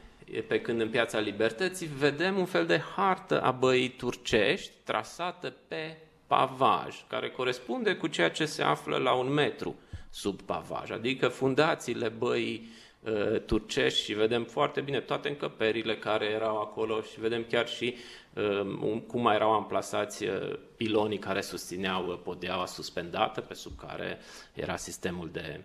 pe 0.48 0.62
când 0.62 0.82
în 0.82 0.90
Piața 0.90 1.20
Libertății 1.20 1.90
vedem 1.98 2.38
un 2.38 2.46
fel 2.46 2.66
de 2.66 2.82
hartă 2.96 3.42
a 3.42 3.52
băii 3.52 3.90
turcești 3.90 4.72
trasată 4.84 5.54
pe 5.68 5.98
pavaj, 6.28 6.96
care 7.08 7.30
corespunde 7.30 7.96
cu 7.96 8.08
ceea 8.08 8.30
ce 8.30 8.46
se 8.46 8.62
află 8.62 8.98
la 8.98 9.14
un 9.14 9.34
metru 9.34 9.76
sub 10.10 10.42
pavaj, 10.42 10.92
adică 10.92 11.28
fundațiile 11.28 12.08
băii 12.08 12.70
uh, 13.00 13.42
turcești 13.46 14.04
și 14.04 14.14
vedem 14.14 14.44
foarte 14.44 14.82
bine 14.82 15.00
toate 15.00 15.30
încăperile 15.30 15.98
care 15.98 16.26
erau 16.26 16.62
acolo 16.62 17.02
și 17.02 17.20
vedem 17.20 17.46
chiar 17.50 17.68
și 17.68 17.96
uh, 18.34 19.02
cum 19.08 19.22
mai 19.22 19.36
erau 19.36 19.52
amplasați 19.52 20.24
uh, 20.26 20.60
pilonii 20.76 21.20
care 21.20 21.42
susțineau 21.42 22.08
uh, 22.08 22.20
podeaua 22.24 22.66
suspendată 22.66 23.42
pe 23.42 23.54
sub 23.54 23.72
care 23.88 24.20
era 24.54 24.76
sistemul 24.76 25.30
de 25.32 25.62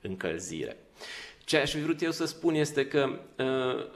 încălzire. 0.00 0.76
Ce 1.44 1.56
aș 1.56 1.70
fi 1.70 1.80
vrut 1.80 2.02
eu 2.02 2.10
să 2.10 2.24
spun 2.24 2.54
este 2.54 2.86
că 2.86 3.18
uh, 3.38 3.86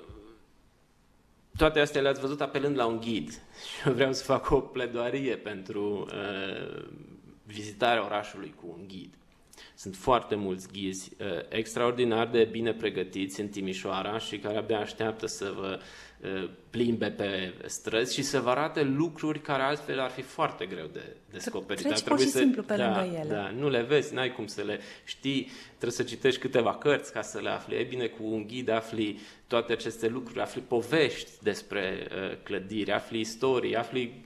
toate 1.57 1.81
astea 1.81 2.01
le-ați 2.01 2.21
văzut 2.21 2.41
apelând 2.41 2.77
la 2.77 2.87
un 2.87 3.01
ghid 3.01 3.31
și 3.69 3.87
eu 3.87 3.93
vreau 3.93 4.13
să 4.13 4.25
fac 4.25 4.51
o 4.51 4.61
pledoarie 4.61 5.37
pentru 5.37 6.07
uh, 6.13 6.85
vizitarea 7.43 8.05
orașului 8.05 8.55
cu 8.61 8.77
un 8.79 8.87
ghid. 8.89 9.15
Sunt 9.81 9.97
foarte 9.97 10.35
mulți 10.35 10.69
ghizi 10.73 11.11
uh, 11.19 11.27
extraordinar 11.49 12.29
de 12.29 12.49
bine 12.51 12.73
pregătiți 12.73 13.41
în 13.41 13.49
Timișoara 13.49 14.19
și 14.19 14.39
care 14.39 14.57
abia 14.57 14.79
așteaptă 14.79 15.27
să 15.27 15.53
vă 15.57 15.81
uh, 16.21 16.51
plimbe 16.71 17.11
pe 17.11 17.55
străzi 17.67 18.15
și 18.15 18.23
să 18.23 18.41
vă 18.41 18.51
arate 18.51 18.83
lucruri 18.83 19.41
care 19.41 19.63
altfel 19.63 20.01
ar 20.01 20.11
fi 20.11 20.23
foarte 20.23 20.67
greu 20.67 20.87
de 20.93 21.17
descoperit. 21.31 21.83
Treci 21.83 22.01
pur 22.01 22.21
și 22.21 22.27
să, 22.27 22.39
simplu 22.39 22.63
pe 22.63 22.77
da, 22.77 23.03
lângă 23.03 23.17
ele. 23.19 23.35
Da, 23.35 23.51
nu 23.51 23.69
le 23.69 23.83
vezi, 23.83 24.15
n-ai 24.15 24.33
cum 24.33 24.47
să 24.47 24.63
le 24.63 24.81
știi, 25.05 25.51
trebuie 25.69 25.91
să 25.91 26.03
citești 26.03 26.41
câteva 26.41 26.75
cărți 26.75 27.13
ca 27.13 27.23
să 27.23 27.39
le 27.39 27.49
afli. 27.49 27.77
E 27.77 27.83
bine, 27.83 28.07
cu 28.07 28.25
un 28.25 28.47
ghid 28.47 28.69
afli 28.69 29.21
toate 29.47 29.73
aceste 29.73 30.09
lucruri, 30.09 30.41
afli 30.41 30.61
povești 30.61 31.31
despre 31.43 32.09
uh, 32.11 32.37
clădiri, 32.43 32.93
afli 32.93 33.21
istorii, 33.21 33.77
afli 33.77 34.25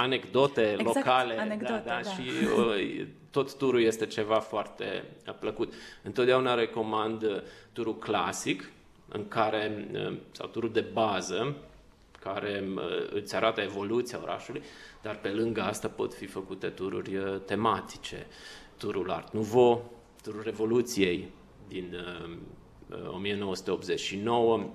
anecdote 0.00 0.76
exact, 0.78 0.94
locale 0.96 1.38
anecdote, 1.38 1.82
da, 1.84 1.94
da, 1.94 2.00
da. 2.02 2.10
și 2.10 2.30
uh, 2.56 3.06
tot 3.30 3.56
turul 3.56 3.82
este 3.82 4.06
ceva 4.06 4.38
foarte 4.38 5.04
plăcut. 5.40 5.72
Întotdeauna 6.02 6.54
recomand 6.54 7.22
uh, 7.22 7.40
turul 7.72 7.98
clasic, 7.98 8.70
în 9.08 9.28
care, 9.28 9.88
sau 10.30 10.46
turul 10.46 10.72
de 10.72 10.80
bază, 10.92 11.56
care 12.20 12.64
îți 13.12 13.36
arată 13.36 13.60
evoluția 13.60 14.20
orașului, 14.22 14.62
dar 15.02 15.16
pe 15.16 15.28
lângă 15.28 15.60
asta 15.62 15.88
pot 15.88 16.14
fi 16.14 16.26
făcute 16.26 16.68
tururi 16.68 17.40
tematice. 17.44 18.26
Turul 18.76 19.10
Art 19.10 19.32
Nouveau, 19.32 19.92
turul 20.22 20.42
Revoluției 20.42 21.28
din 21.68 21.96
1989, 23.10 24.70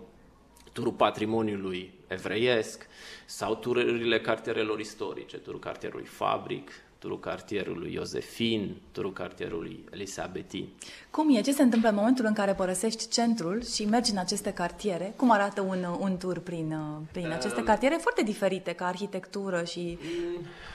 turul 0.73 0.91
patrimoniului 0.91 1.93
evreiesc 2.07 2.87
sau 3.25 3.55
tururile 3.55 4.19
cartierelor 4.19 4.79
istorice, 4.79 5.37
turul 5.37 5.59
cartierului 5.59 6.05
Fabric, 6.05 6.69
turul 6.99 7.19
cartierului 7.19 7.93
Iosefin, 7.93 8.75
turul 8.91 9.13
cartierului 9.13 9.85
Elisabeti. 9.91 10.67
Cum 11.09 11.35
e? 11.35 11.41
Ce 11.41 11.51
se 11.51 11.61
întâmplă 11.61 11.89
în 11.89 11.95
momentul 11.95 12.25
în 12.25 12.33
care 12.33 12.53
părăsești 12.53 13.07
centrul 13.07 13.63
și 13.63 13.85
mergi 13.85 14.11
în 14.11 14.17
aceste 14.17 14.53
cartiere? 14.53 15.13
Cum 15.15 15.31
arată 15.31 15.61
un, 15.61 15.85
un 15.99 16.17
tur 16.17 16.39
prin, 16.39 16.75
prin 17.11 17.31
aceste 17.31 17.59
uh, 17.59 17.65
cartiere 17.65 17.97
foarte 18.01 18.23
diferite 18.23 18.73
ca 18.73 18.85
arhitectură 18.85 19.63
și... 19.63 19.97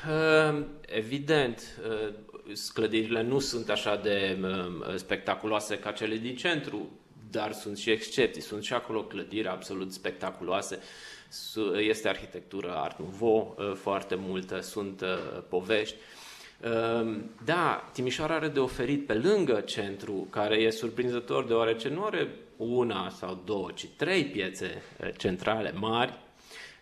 Uh, 0.09 0.65
evident, 0.87 1.63
uh, 1.89 2.15
clădirile 2.75 3.23
nu 3.23 3.39
sunt 3.39 3.69
așa 3.69 3.97
de 3.97 4.39
uh, 4.43 4.95
spectaculoase 4.97 5.79
ca 5.79 5.91
cele 5.91 6.17
din 6.17 6.37
centru, 6.37 6.91
dar 7.31 7.53
sunt 7.53 7.77
și 7.77 7.91
excepții. 7.91 8.43
Sunt 8.43 8.63
și 8.63 8.73
acolo 8.73 9.03
clădiri 9.05 9.49
absolut 9.49 9.93
spectaculoase. 9.93 10.79
Este 11.79 12.09
arhitectură 12.09 12.75
art 12.77 12.99
nouveau 12.99 13.57
uh, 13.59 13.75
foarte 13.75 14.15
multă, 14.15 14.61
sunt 14.61 15.01
uh, 15.01 15.43
povești. 15.49 15.97
Ehm, 16.61 17.31
da, 17.45 17.91
Timișoara 17.93 18.35
are 18.35 18.49
de 18.49 18.61
oferit 18.61 19.07
pe 19.07 19.15
lângă 19.15 19.61
centru, 19.61 20.27
care 20.31 20.57
e 20.57 20.71
surprinzător 20.71 21.45
deoarece 21.45 21.89
nu 21.89 22.05
are 22.05 22.29
una 22.57 23.09
sau 23.09 23.43
două, 23.45 23.71
ci 23.71 23.87
trei 23.97 24.25
piețe 24.25 24.83
eh, 24.97 25.11
centrale 25.17 25.73
mari, 25.73 26.19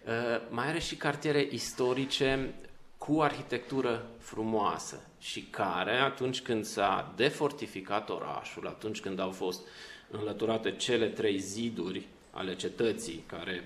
eh, 0.05 0.41
mai 0.49 0.67
are 0.67 0.79
și 0.79 0.97
cartiere 0.97 1.49
istorice 1.51 2.55
cu 2.99 3.21
arhitectură 3.21 4.07
frumoasă 4.19 5.01
și 5.19 5.43
care, 5.43 5.97
atunci 5.97 6.41
când 6.41 6.65
s-a 6.65 7.13
defortificat 7.17 8.11
orașul, 8.11 8.67
atunci 8.67 9.01
când 9.01 9.21
au 9.21 9.31
fost 9.31 9.67
înlăturate 10.11 10.71
cele 10.71 11.07
trei 11.07 11.39
ziduri 11.39 12.07
ale 12.31 12.57
cetății 12.57 13.25
care 13.27 13.65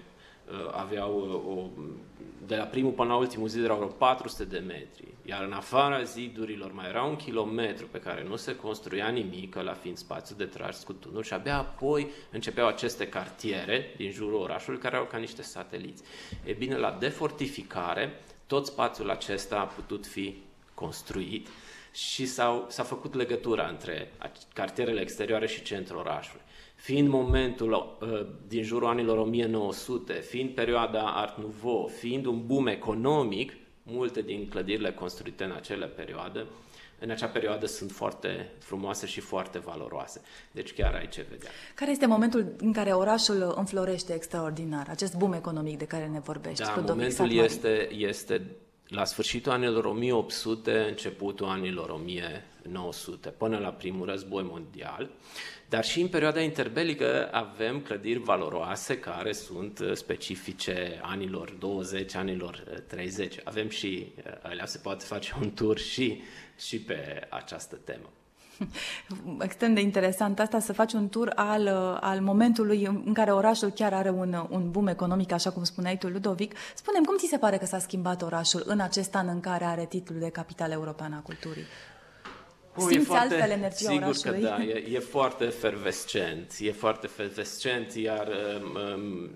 Uh, 0.51 0.71
aveau 0.73 1.19
uh, 1.19 1.59
o, 1.59 1.83
de 2.47 2.57
la 2.57 2.65
primul 2.65 2.93
până 2.93 3.09
la 3.09 3.17
ultimul 3.17 3.49
zid 3.49 3.65
erau 3.65 3.77
vreo 3.77 3.89
400 3.89 4.45
de 4.45 4.59
metri, 4.59 5.05
iar 5.25 5.43
în 5.43 5.53
afara 5.53 6.03
zidurilor 6.03 6.73
mai 6.73 6.89
era 6.89 7.03
un 7.03 7.17
kilometru 7.17 7.87
pe 7.87 8.01
care 8.01 8.25
nu 8.29 8.37
se 8.37 8.57
construia 8.57 9.09
nimic, 9.09 9.55
la 9.55 9.73
fiind 9.73 9.97
spațiu 9.97 10.35
de 10.37 10.45
tras 10.45 10.83
cu 10.83 10.93
tunuri. 10.93 11.27
Și 11.27 11.33
abia 11.33 11.59
apoi 11.59 12.11
începeau 12.31 12.67
aceste 12.67 13.09
cartiere 13.09 13.95
din 13.97 14.11
jurul 14.11 14.41
orașului 14.41 14.79
care 14.79 14.95
erau 14.95 15.07
ca 15.07 15.19
niște 15.19 15.43
sateliți. 15.43 16.03
E 16.45 16.53
bine, 16.53 16.77
la 16.77 16.97
defortificare, 17.01 18.21
tot 18.47 18.67
spațiul 18.67 19.11
acesta 19.11 19.59
a 19.59 19.65
putut 19.65 20.07
fi 20.07 20.43
construit 20.75 21.49
și 21.93 22.27
s-a 22.27 22.83
făcut 22.83 23.15
legătura 23.15 23.67
între 23.67 24.13
cartierele 24.55 25.01
exterioare 25.01 25.47
și 25.47 25.63
centrul 25.63 25.99
orașului 25.99 26.43
fiind 26.81 27.09
momentul 27.09 27.97
uh, 28.01 28.27
din 28.49 28.63
jurul 28.63 28.89
anilor 28.89 29.19
1900, 29.19 30.13
fiind 30.13 30.51
perioada 30.51 31.03
Art 31.03 31.39
Nouveau, 31.39 31.91
fiind 31.99 32.25
un 32.25 32.47
boom 32.47 32.67
economic, 32.67 33.53
multe 33.83 34.23
din 34.23 34.49
clădirile 34.49 34.93
construite 34.93 35.45
în 35.45 35.53
acele 35.53 35.87
perioade, 35.87 36.47
în 36.99 37.11
acea 37.11 37.27
perioadă 37.27 37.67
sunt 37.67 37.91
foarte 37.91 38.51
frumoase 38.59 39.07
și 39.07 39.21
foarte 39.21 39.59
valoroase. 39.59 40.21
Deci 40.53 40.73
chiar 40.73 40.95
ai 40.95 41.09
ce 41.09 41.27
vedea. 41.31 41.51
Care 41.75 41.91
este 41.91 42.07
momentul 42.07 42.55
în 42.59 42.73
care 42.73 42.93
orașul 42.93 43.55
înflorește 43.57 44.15
extraordinar, 44.15 44.87
acest 44.89 45.17
boom 45.17 45.33
economic 45.33 45.79
de 45.79 45.85
care 45.85 46.07
ne 46.07 46.21
vorbești? 46.21 46.65
Da, 46.65 46.85
momentul 46.87 47.33
este, 47.33 47.93
este 47.93 48.57
la 48.91 49.05
sfârșitul 49.05 49.53
anilor 49.53 49.85
1800, 49.85 50.79
începutul 50.89 51.47
anilor 51.47 51.91
1900, 51.91 53.29
până 53.29 53.59
la 53.59 53.69
primul 53.69 54.07
război 54.07 54.43
mondial. 54.43 55.11
Dar 55.69 55.85
și 55.85 56.01
în 56.01 56.09
perioada 56.09 56.41
interbelică 56.41 57.29
avem 57.33 57.81
clădiri 57.81 58.19
valoroase 58.19 58.99
care 58.99 59.33
sunt 59.33 59.79
uh, 59.79 59.93
specifice 59.93 61.01
anilor 61.03 61.51
20, 61.51 62.15
anilor 62.15 62.83
30. 62.87 63.35
Uh, 63.35 63.41
avem 63.45 63.69
și, 63.69 64.13
uh, 64.17 64.33
alea 64.43 64.67
se 64.67 64.79
poate 64.79 65.05
face 65.05 65.35
un 65.41 65.53
tur 65.55 65.79
și, 65.79 66.23
și 66.59 66.81
pe 66.81 67.27
această 67.29 67.77
temă. 67.77 68.11
Extrem 69.41 69.75
de 69.75 69.81
interesant 69.81 70.41
asta, 70.41 70.59
să 70.59 70.73
faci 70.73 70.93
un 70.93 71.09
tur 71.09 71.33
al, 71.35 71.67
al 72.01 72.21
momentului 72.21 72.85
în 72.85 73.13
care 73.13 73.33
orașul 73.33 73.71
chiar 73.71 73.93
are 73.93 74.11
un, 74.11 74.47
un 74.51 74.71
boom 74.71 74.87
economic, 74.87 75.33
așa 75.33 75.51
cum 75.51 75.65
spuneai 75.65 75.99
tu, 75.99 76.09
Ludovic. 76.09 76.55
Spunem, 76.75 77.03
cum 77.03 77.17
ți 77.17 77.27
se 77.27 77.39
pare 77.39 77.57
că 77.57 77.67
s-a 77.67 77.79
schimbat 77.79 78.23
orașul 78.23 78.63
în 78.67 78.81
acest 78.81 79.15
an 79.15 79.29
în 79.29 79.41
care 79.41 79.65
are 79.65 79.87
titlul 79.89 80.19
de 80.19 80.31
capitală 80.31 80.73
europeană 80.73 81.17
a 81.17 81.21
culturii? 81.21 81.65
Ui, 82.77 82.93
Simți 82.93 83.07
foarte, 83.07 83.35
altfel 83.35 83.51
energia 83.51 83.91
sigur 83.91 84.03
orașului? 84.03 84.41
că 84.41 84.47
da, 84.47 84.63
e, 84.63 84.87
e 84.93 84.99
foarte 84.99 85.45
efervescent, 85.45 86.57
e 86.59 86.73
foarte 86.73 87.07
efervescent, 87.07 87.95
iar 87.95 88.29
um, 88.63 88.79
um, 88.95 89.31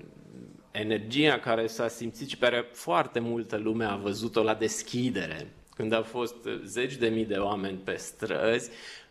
energia 0.71 1.39
care 1.39 1.67
s-a 1.67 1.89
simțit 1.89 2.29
și 2.29 2.39
pe 2.39 2.47
care 2.47 2.69
foarte 2.73 3.19
multă 3.19 3.57
lume 3.57 3.85
a 3.85 3.97
văzut-o 3.97 4.43
la 4.43 4.55
deschidere, 4.55 5.53
când 5.75 5.93
au 5.93 6.03
fost 6.03 6.37
zeci 6.65 6.95
de 6.95 7.09
mii 7.09 7.25
de 7.25 7.35
oameni 7.37 7.79
pe 7.79 7.97
străzi, 7.97 8.71
uh, 8.71 9.04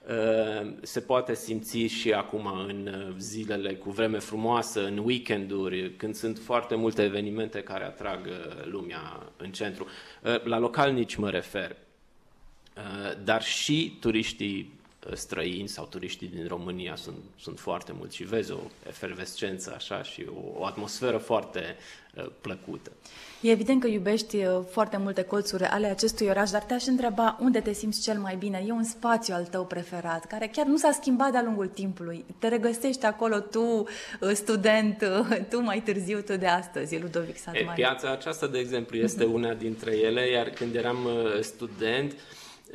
se 0.81 1.00
poate 1.00 1.33
simți 1.36 1.77
și 1.77 2.13
acum 2.13 2.45
în 2.67 3.13
zilele 3.17 3.75
cu 3.75 3.89
vreme 3.89 4.19
frumoasă, 4.19 4.86
în 4.86 4.98
weekenduri, 4.98 5.95
când 5.95 6.15
sunt 6.15 6.38
foarte 6.38 6.75
multe 6.75 7.03
evenimente 7.03 7.62
care 7.62 7.83
atrag 7.83 8.25
uh, 8.25 8.65
lumea 8.65 9.31
în 9.38 9.51
centru. 9.51 9.88
Uh, 10.24 10.43
la 10.43 10.57
localnici 10.57 11.15
mă 11.15 11.29
refer. 11.29 11.75
Uh, 12.77 13.24
dar 13.24 13.43
și 13.43 13.98
turiștii 14.00 14.60
uh, 14.60 14.83
străini 15.13 15.67
sau 15.67 15.86
turiștii 15.86 16.27
din 16.27 16.48
România 16.48 16.95
sunt, 16.95 17.17
sunt 17.39 17.60
foarte 17.60 17.91
mulți 17.98 18.15
și 18.15 18.24
vezi 18.24 18.51
o 18.51 18.60
efervescență 18.88 19.74
așa 19.75 20.03
și 20.03 20.25
o, 20.36 20.60
o 20.60 20.65
atmosferă 20.65 21.17
foarte 21.17 21.75
uh, 22.15 22.25
plăcută. 22.41 22.91
E 23.41 23.51
evident 23.51 23.81
că 23.81 23.88
iubești 23.88 24.36
uh, 24.36 24.60
foarte 24.69 24.98
multe 24.98 25.24
colțuri 25.24 25.63
ale 25.63 25.88
acestui 25.88 26.27
oraș, 26.27 26.50
dar 26.50 26.63
te-aș 26.63 26.86
întreba 26.86 27.38
unde 27.41 27.60
te 27.60 27.74
simți 27.74 28.01
cel 28.01 28.17
mai 28.17 28.36
bine. 28.36 28.63
E 28.67 28.72
un 28.72 28.83
spațiu 28.83 29.33
al 29.33 29.45
tău 29.45 29.65
preferat, 29.65 30.25
care 30.25 30.48
chiar 30.48 30.65
nu 30.65 30.77
s-a 30.77 30.91
schimbat 30.91 31.31
de-a 31.31 31.43
lungul 31.43 31.67
timpului. 31.67 32.25
Te 32.39 32.48
regăsești 32.48 33.05
acolo 33.05 33.39
tu, 33.39 33.88
student, 34.33 35.03
tu 35.50 35.62
mai 35.62 35.81
târziu, 35.81 36.22
tu 36.22 36.38
de 36.38 36.48
astăzi, 36.48 37.00
Ludovic 37.00 37.38
Sadmari. 37.38 37.75
Piața 37.75 38.12
aceasta, 38.12 38.48
de 38.48 38.60
exemplu, 38.60 38.98
este 38.98 39.24
una 39.24 39.53
dintre 39.53 39.98
ele, 39.98 40.29
iar 40.29 40.50
când 40.50 40.75
eram 40.75 41.07
student, 41.41 42.12
uh, 42.12 42.17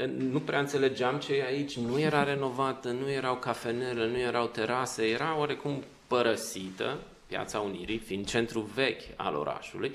nu 0.07 0.41
prea 0.41 0.59
înțelegeam 0.59 1.19
ce 1.19 1.35
e 1.35 1.45
aici, 1.45 1.77
nu 1.77 2.01
era 2.01 2.25
renovată, 2.25 2.91
nu 2.91 3.11
erau 3.11 3.37
cafenele, 3.37 4.09
nu 4.09 4.19
erau 4.19 4.47
terase, 4.47 5.07
era 5.07 5.39
oarecum 5.39 5.83
părăsită, 6.07 6.99
Piața 7.27 7.61
Unirii, 7.61 7.99
fiind 7.99 8.27
centru 8.27 8.61
vechi 8.61 9.03
al 9.17 9.35
orașului, 9.35 9.93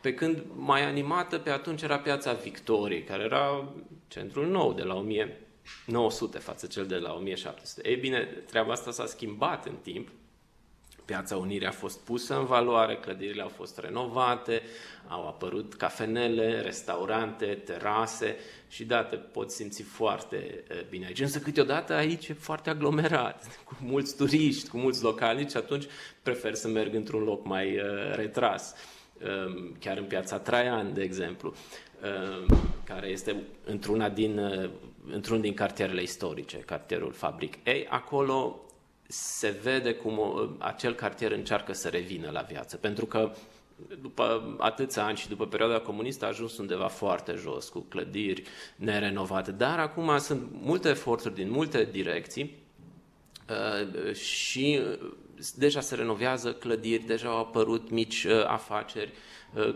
pe 0.00 0.14
când 0.14 0.42
mai 0.54 0.84
animată 0.84 1.38
pe 1.38 1.50
atunci 1.50 1.82
era 1.82 1.98
Piața 1.98 2.32
Victoriei, 2.32 3.02
care 3.02 3.22
era 3.22 3.72
centrul 4.08 4.46
nou 4.46 4.72
de 4.72 4.82
la 4.82 4.94
1900 4.94 6.38
față 6.38 6.66
cel 6.66 6.86
de 6.86 6.96
la 6.96 7.12
1700. 7.12 7.88
Ei 7.88 7.96
bine, 7.96 8.24
treaba 8.24 8.72
asta 8.72 8.90
s-a 8.90 9.06
schimbat 9.06 9.66
în 9.66 9.76
timp, 9.82 10.08
Piața 11.06 11.36
Unirii 11.36 11.66
a 11.66 11.70
fost 11.70 12.04
pusă 12.04 12.38
în 12.38 12.44
valoare, 12.44 12.96
clădirile 12.96 13.42
au 13.42 13.48
fost 13.48 13.78
renovate, 13.78 14.62
au 15.08 15.26
apărut 15.26 15.74
cafenele, 15.74 16.60
restaurante, 16.60 17.46
terase 17.46 18.36
și 18.68 18.84
da, 18.84 19.04
te 19.04 19.16
poți 19.16 19.54
simți 19.54 19.82
foarte 19.82 20.64
bine 20.90 21.06
aici. 21.06 21.20
Însă 21.20 21.38
câteodată 21.38 21.92
aici 21.92 22.28
e 22.28 22.32
foarte 22.32 22.70
aglomerat, 22.70 23.60
cu 23.64 23.76
mulți 23.80 24.16
turiști, 24.16 24.68
cu 24.68 24.76
mulți 24.76 25.02
localnici 25.02 25.50
și 25.50 25.56
atunci 25.56 25.84
prefer 26.22 26.54
să 26.54 26.68
merg 26.68 26.94
într-un 26.94 27.22
loc 27.22 27.46
mai 27.46 27.80
retras. 28.14 28.74
Chiar 29.78 29.96
în 29.96 30.04
piața 30.04 30.38
Traian, 30.38 30.94
de 30.94 31.02
exemplu, 31.02 31.54
care 32.84 33.08
este 33.08 33.42
într-una 33.64 34.08
din, 34.08 34.40
într-un 35.10 35.40
din 35.40 35.54
cartierele 35.54 36.02
istorice, 36.02 36.56
cartierul 36.56 37.12
Fabric. 37.12 37.54
Ei, 37.64 37.86
acolo 37.90 38.60
se 39.08 39.58
vede 39.62 39.94
cum 39.94 40.20
acel 40.58 40.94
cartier 40.94 41.32
încearcă 41.32 41.72
să 41.72 41.88
revină 41.88 42.30
la 42.30 42.40
viață, 42.40 42.76
pentru 42.76 43.06
că 43.06 43.32
după 44.00 44.56
atâția 44.58 45.04
ani 45.04 45.16
și 45.16 45.28
după 45.28 45.46
perioada 45.46 45.78
comunistă 45.78 46.24
a 46.24 46.28
ajuns 46.28 46.58
undeva 46.58 46.86
foarte 46.86 47.32
jos, 47.32 47.68
cu 47.68 47.80
clădiri 47.80 48.42
nerenovate. 48.76 49.52
Dar 49.52 49.78
acum 49.78 50.18
sunt 50.18 50.48
multe 50.52 50.88
eforturi 50.88 51.34
din 51.34 51.50
multe 51.50 51.88
direcții 51.90 52.56
uh, 53.48 54.14
și 54.14 54.80
uh, 55.00 55.12
deja 55.56 55.80
se 55.80 55.94
renovează 55.94 56.52
clădiri, 56.52 57.06
deja 57.06 57.28
au 57.28 57.38
apărut 57.38 57.90
mici 57.90 58.24
uh, 58.24 58.44
afaceri, 58.46 59.12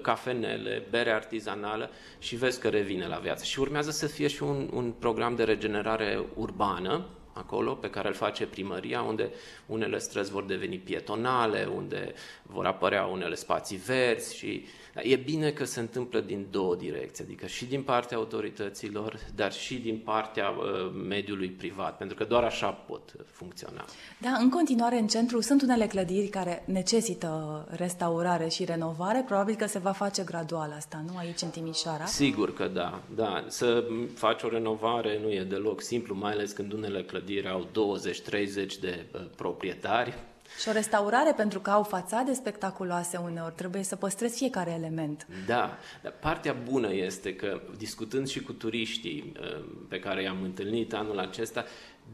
cafenele, 0.02 0.86
bere 0.90 1.10
artizanală 1.10 1.90
și 2.18 2.36
vezi 2.36 2.60
că 2.60 2.68
revine 2.68 3.06
la 3.06 3.16
viață. 3.16 3.44
Și 3.44 3.60
urmează 3.60 3.90
să 3.90 4.06
fie 4.06 4.26
și 4.26 4.42
un, 4.42 4.70
un 4.72 4.92
program 4.98 5.34
de 5.34 5.44
regenerare 5.44 6.24
urbană, 6.34 7.06
acolo 7.32 7.74
pe 7.74 7.90
care 7.90 8.08
îl 8.08 8.14
face 8.14 8.46
primăria, 8.46 9.02
unde 9.02 9.30
unele 9.66 9.98
străzi 9.98 10.30
vor 10.30 10.44
deveni 10.44 10.78
pietonale, 10.78 11.68
unde 11.74 12.14
vor 12.42 12.66
apărea 12.66 13.04
unele 13.04 13.34
spații 13.34 13.76
verzi 13.76 14.36
și 14.36 14.64
e 14.94 15.16
bine 15.16 15.50
că 15.50 15.64
se 15.64 15.80
întâmplă 15.80 16.20
din 16.20 16.46
două 16.50 16.74
direcții, 16.74 17.24
adică 17.24 17.46
și 17.46 17.64
din 17.64 17.82
partea 17.82 18.16
autorităților, 18.16 19.18
dar 19.34 19.52
și 19.52 19.74
din 19.74 19.98
partea 20.04 20.48
uh, 20.48 20.92
mediului 21.08 21.48
privat, 21.48 21.96
pentru 21.96 22.16
că 22.16 22.24
doar 22.24 22.44
așa 22.44 22.68
pot 22.70 23.12
funcționa. 23.26 23.84
Da, 24.18 24.30
în 24.30 24.50
continuare 24.50 24.98
în 24.98 25.06
centru 25.06 25.40
sunt 25.40 25.62
unele 25.62 25.86
clădiri 25.86 26.28
care 26.28 26.62
necesită 26.66 27.66
restaurare 27.70 28.48
și 28.48 28.64
renovare, 28.64 29.24
probabil 29.26 29.54
că 29.54 29.66
se 29.66 29.78
va 29.78 29.92
face 29.92 30.22
gradual 30.22 30.72
asta, 30.76 31.04
nu 31.06 31.16
aici 31.16 31.42
în 31.42 31.48
Timișoara? 31.48 32.04
Sigur 32.04 32.54
că 32.54 32.68
da, 32.68 33.00
da. 33.14 33.44
Să 33.48 33.84
faci 34.14 34.42
o 34.42 34.48
renovare 34.48 35.18
nu 35.22 35.30
e 35.30 35.42
deloc 35.42 35.80
simplu, 35.80 36.14
mai 36.14 36.32
ales 36.32 36.52
când 36.52 36.72
unele 36.72 37.02
clădiri 37.02 37.19
au 37.48 37.68
20-30 37.68 38.80
de 38.80 39.06
uh, 39.12 39.20
proprietari, 39.36 40.14
și 40.58 40.68
o 40.68 40.72
restaurare, 40.72 41.32
pentru 41.36 41.60
că 41.60 41.70
au 41.70 41.82
fațade 41.82 42.32
spectaculoase 42.32 43.16
uneori, 43.16 43.54
trebuie 43.54 43.82
să 43.82 43.96
păstrezi 43.96 44.36
fiecare 44.36 44.70
element. 44.78 45.26
Da, 45.46 45.78
dar 46.02 46.12
partea 46.20 46.56
bună 46.70 46.94
este 46.94 47.34
că, 47.34 47.60
discutând 47.76 48.28
și 48.28 48.40
cu 48.40 48.52
turiștii 48.52 49.32
uh, 49.40 49.64
pe 49.88 49.98
care 49.98 50.22
i-am 50.22 50.42
întâlnit 50.42 50.94
anul 50.94 51.18
acesta, 51.18 51.64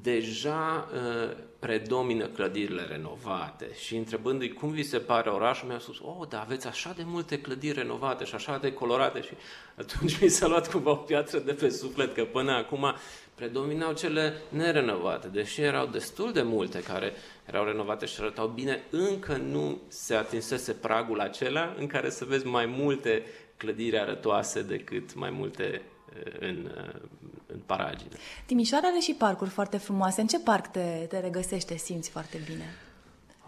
deja 0.03 0.89
uh, 0.93 1.37
predomină 1.59 2.27
clădirile 2.27 2.83
renovate. 2.83 3.67
Și 3.85 3.97
întrebându-i 3.97 4.53
cum 4.53 4.71
vi 4.71 4.83
se 4.83 4.99
pare 4.99 5.31
orașul, 5.31 5.69
mi-a 5.69 5.79
spus, 5.79 5.99
oh, 5.99 6.29
dar 6.29 6.41
aveți 6.41 6.67
așa 6.67 6.93
de 6.97 7.03
multe 7.07 7.41
clădiri 7.41 7.79
renovate 7.79 8.25
și 8.25 8.35
așa 8.35 8.59
de 8.59 8.73
colorate. 8.73 9.21
Și 9.21 9.33
atunci 9.75 10.21
mi 10.21 10.29
s-a 10.29 10.47
luat 10.47 10.71
cumva 10.71 10.91
o 10.91 10.95
piatră 10.95 11.39
de 11.39 11.53
pe 11.53 11.69
suflet, 11.69 12.15
că 12.15 12.25
până 12.25 12.53
acum 12.53 12.95
predominau 13.37 13.93
cele 13.93 14.33
nerenovate, 14.49 15.29
deși 15.29 15.61
erau 15.61 15.87
destul 15.87 16.33
de 16.33 16.43
multe 16.43 16.83
care 16.83 17.13
erau 17.47 17.65
renovate 17.65 18.07
și 18.07 18.17
arătau 18.21 18.49
bine, 18.49 18.83
încă 18.91 19.37
nu 19.37 19.79
se 19.89 20.15
atinsese 20.15 20.73
pragul 20.73 21.21
acela 21.21 21.75
în 21.79 21.87
care 21.87 22.11
să 22.11 22.25
vezi 22.25 22.47
mai 22.47 22.67
multe 22.67 23.23
clădiri 23.57 23.99
arătoase 23.99 24.63
decât 24.63 25.15
mai 25.15 25.31
multe 25.31 25.83
eh, 26.25 26.33
în, 26.41 26.71
eh, 26.77 27.01
în 27.47 27.59
paragine. 27.67 28.17
Timișoara 28.47 28.87
are 28.87 28.99
și 28.99 29.15
parcuri 29.15 29.51
foarte 29.51 29.77
frumoase. 29.77 30.21
În 30.21 30.27
ce 30.27 30.41
parc 30.41 30.67
te, 30.67 31.07
te 31.09 31.19
regăsește, 31.19 31.77
simți 31.77 32.11
foarte 32.11 32.41
bine? 32.47 32.75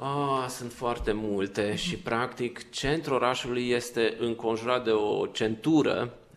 Ah, 0.01 0.49
sunt 0.49 0.73
foarte 0.73 1.13
multe 1.13 1.75
și 1.75 1.97
practic 1.97 2.71
centrul 2.71 3.17
orașului 3.17 3.71
este 3.71 4.17
înconjurat 4.19 4.85
de 4.85 4.91
o 4.91 5.27
centură 5.27 6.13
eh, 6.13 6.28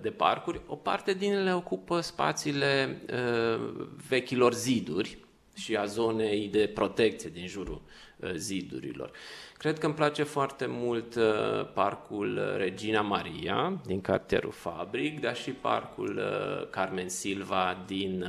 de 0.00 0.10
parcuri. 0.10 0.60
O 0.66 0.76
parte 0.76 1.14
din 1.14 1.32
ele 1.32 1.54
ocupă 1.54 2.00
spațiile 2.00 3.02
vechilor 4.08 4.54
ziduri, 4.54 5.18
și 5.60 5.76
a 5.76 5.84
zonei 5.84 6.48
de 6.48 6.66
protecție 6.74 7.30
din 7.30 7.46
jurul 7.46 7.82
uh, 8.16 8.32
zidurilor. 8.34 9.10
Cred 9.60 9.78
că 9.78 9.86
îmi 9.86 9.94
place 9.94 10.22
foarte 10.22 10.66
mult 10.68 11.14
uh, 11.14 11.24
parcul 11.74 12.54
Regina 12.56 13.00
Maria 13.00 13.80
din 13.86 14.00
cartierul 14.00 14.50
Fabric, 14.50 15.20
dar 15.20 15.36
și 15.36 15.50
parcul 15.50 16.16
uh, 16.16 16.68
Carmen 16.70 17.08
Silva 17.08 17.84
din, 17.86 18.24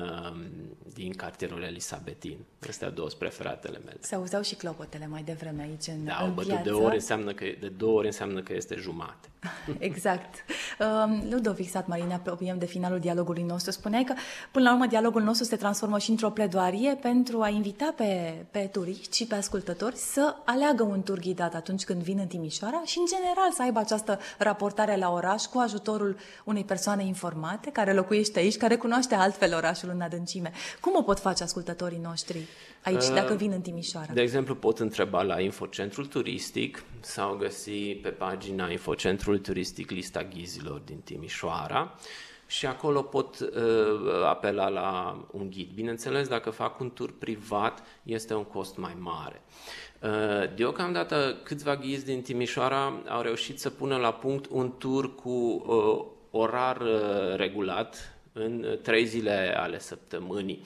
din 0.94 1.14
cartierul 1.14 1.64
Elisabetin. 1.64 2.38
Astea 2.68 2.90
două 2.90 3.08
sunt 3.08 3.20
preferatele 3.20 3.80
mele. 3.86 3.98
Se 4.00 4.16
auzeau 4.16 4.42
și 4.42 4.56
clopotele 4.56 5.08
mai 5.08 5.24
devreme 5.24 5.62
aici 5.62 5.88
în 5.88 6.06
Da, 6.06 6.24
în 6.24 6.34
bătut 6.34 6.64
de 6.64 6.70
ori 6.70 6.94
înseamnă 6.94 7.34
că, 7.34 7.46
de 7.60 7.68
două 7.68 7.98
ori 7.98 8.06
înseamnă 8.06 8.42
că 8.42 8.54
este 8.54 8.76
jumate. 8.76 9.28
exact. 9.90 10.46
Um, 10.80 11.28
Ludovic 11.30 11.70
Satmarin, 11.70 12.08
ne 12.08 12.14
apropiem 12.14 12.58
de 12.58 12.66
finalul 12.66 13.00
dialogului 13.00 13.44
nostru. 13.44 13.72
Spuneai 13.72 14.04
că, 14.04 14.14
până 14.52 14.66
la 14.66 14.74
urmă, 14.74 14.86
dialogul 14.86 15.22
nostru 15.22 15.46
se 15.46 15.56
transformă 15.56 16.00
și 16.00 16.10
într-o 16.10 16.30
pledoarie 16.30 16.98
pentru 17.02 17.42
a 17.42 17.50
invita 17.50 17.94
pe, 17.98 18.46
pe 18.52 18.70
turiști 18.72 19.16
și 19.16 19.26
pe 19.26 19.36
ascultători 19.36 19.96
să 19.96 20.36
aleagă 20.46 20.84
un 20.84 21.02
tur 21.04 21.20
ghidat 21.22 21.56
atunci 21.56 21.84
când 21.84 22.02
vin 22.02 22.18
în 22.20 22.28
Timișoara 22.28 22.82
și, 22.86 22.98
în 22.98 23.06
general, 23.06 23.52
să 23.52 23.62
aibă 23.62 23.80
această 23.80 24.20
raportare 24.38 24.96
la 24.96 25.12
oraș 25.12 25.44
cu 25.44 25.60
ajutorul 25.60 26.18
unei 26.44 26.64
persoane 26.64 27.06
informate 27.06 27.70
care 27.72 27.94
locuiește 27.94 28.40
aici, 28.40 28.58
care 28.58 28.76
cunoaște 28.76 29.16
altfel 29.16 29.54
orașul 29.54 29.90
în 29.94 30.02
adâncime. 30.02 30.52
Cum 30.80 30.96
o 30.96 31.02
pot 31.02 31.20
face 31.20 31.44
ascultătorii 31.44 32.02
noștri 32.04 32.48
aici, 32.84 33.04
uh, 33.04 33.14
dacă 33.14 33.34
vin 33.34 33.52
în 33.52 33.62
Timișoara? 33.62 34.14
De 34.14 34.22
exemplu, 34.22 34.56
pot 34.56 34.80
întreba 34.80 35.22
la 35.22 35.42
Infocentrul 35.42 36.06
Turistic 36.06 36.84
sau 37.00 37.36
găsi 37.36 38.00
pe 38.02 38.10
pagina 38.10 38.70
Infocentrul 38.70 39.38
Turistic 39.38 39.90
lista 39.90 40.24
ghizilor 40.24 40.80
din 40.86 41.00
Timișoara 41.04 41.96
și 42.52 42.66
acolo 42.66 43.02
pot 43.02 43.40
uh, 43.40 44.24
apela 44.26 44.70
la 44.70 45.18
un 45.32 45.50
ghid. 45.50 45.70
Bineînțeles, 45.74 46.28
dacă 46.28 46.50
fac 46.50 46.80
un 46.80 46.92
tur 46.92 47.14
privat, 47.18 47.84
este 48.04 48.34
un 48.34 48.44
cost 48.44 48.78
mai 48.78 48.96
mare. 49.00 49.42
Uh, 50.02 50.56
deocamdată, 50.56 51.38
câțiva 51.44 51.76
ghizi 51.76 52.06
din 52.06 52.22
Timișoara 52.22 53.02
au 53.08 53.22
reușit 53.22 53.60
să 53.60 53.70
pună 53.70 53.98
la 53.98 54.14
punct 54.14 54.46
un 54.50 54.78
tur 54.78 55.16
cu 55.16 55.30
uh, 55.30 56.06
orar 56.42 56.78
uh, 56.82 57.36
regulat 57.36 58.20
în 58.34 58.66
uh, 58.72 58.78
trei 58.78 59.06
zile 59.06 59.54
ale 59.58 59.80
săptămânii. 59.80 60.64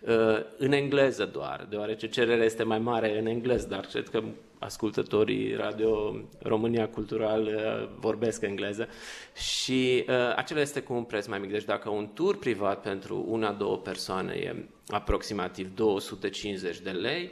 Uh, 0.00 0.38
în 0.56 0.72
engleză 0.72 1.24
doar, 1.24 1.66
deoarece 1.70 2.08
cererea 2.08 2.44
este 2.44 2.62
mai 2.62 2.78
mare 2.78 3.18
în 3.18 3.26
engleză, 3.26 3.66
dar 3.66 3.86
cred 3.86 4.08
că 4.08 4.22
ascultătorii 4.58 5.54
Radio 5.54 6.16
România 6.42 6.88
Cultural 6.88 7.42
uh, 7.42 7.88
vorbesc 7.98 8.42
engleză 8.42 8.88
și 9.36 10.04
uh, 10.08 10.14
acela 10.36 10.60
este 10.60 10.80
cu 10.80 10.92
un 10.92 11.04
preț 11.04 11.26
mai 11.26 11.38
mic. 11.38 11.50
Deci 11.50 11.64
dacă 11.64 11.88
un 11.88 12.08
tur 12.14 12.38
privat 12.38 12.80
pentru 12.80 13.24
una, 13.28 13.52
două 13.52 13.76
persoane 13.76 14.32
e 14.32 14.68
aproximativ 14.88 15.74
250 15.74 16.80
de 16.80 16.90
lei, 16.90 17.30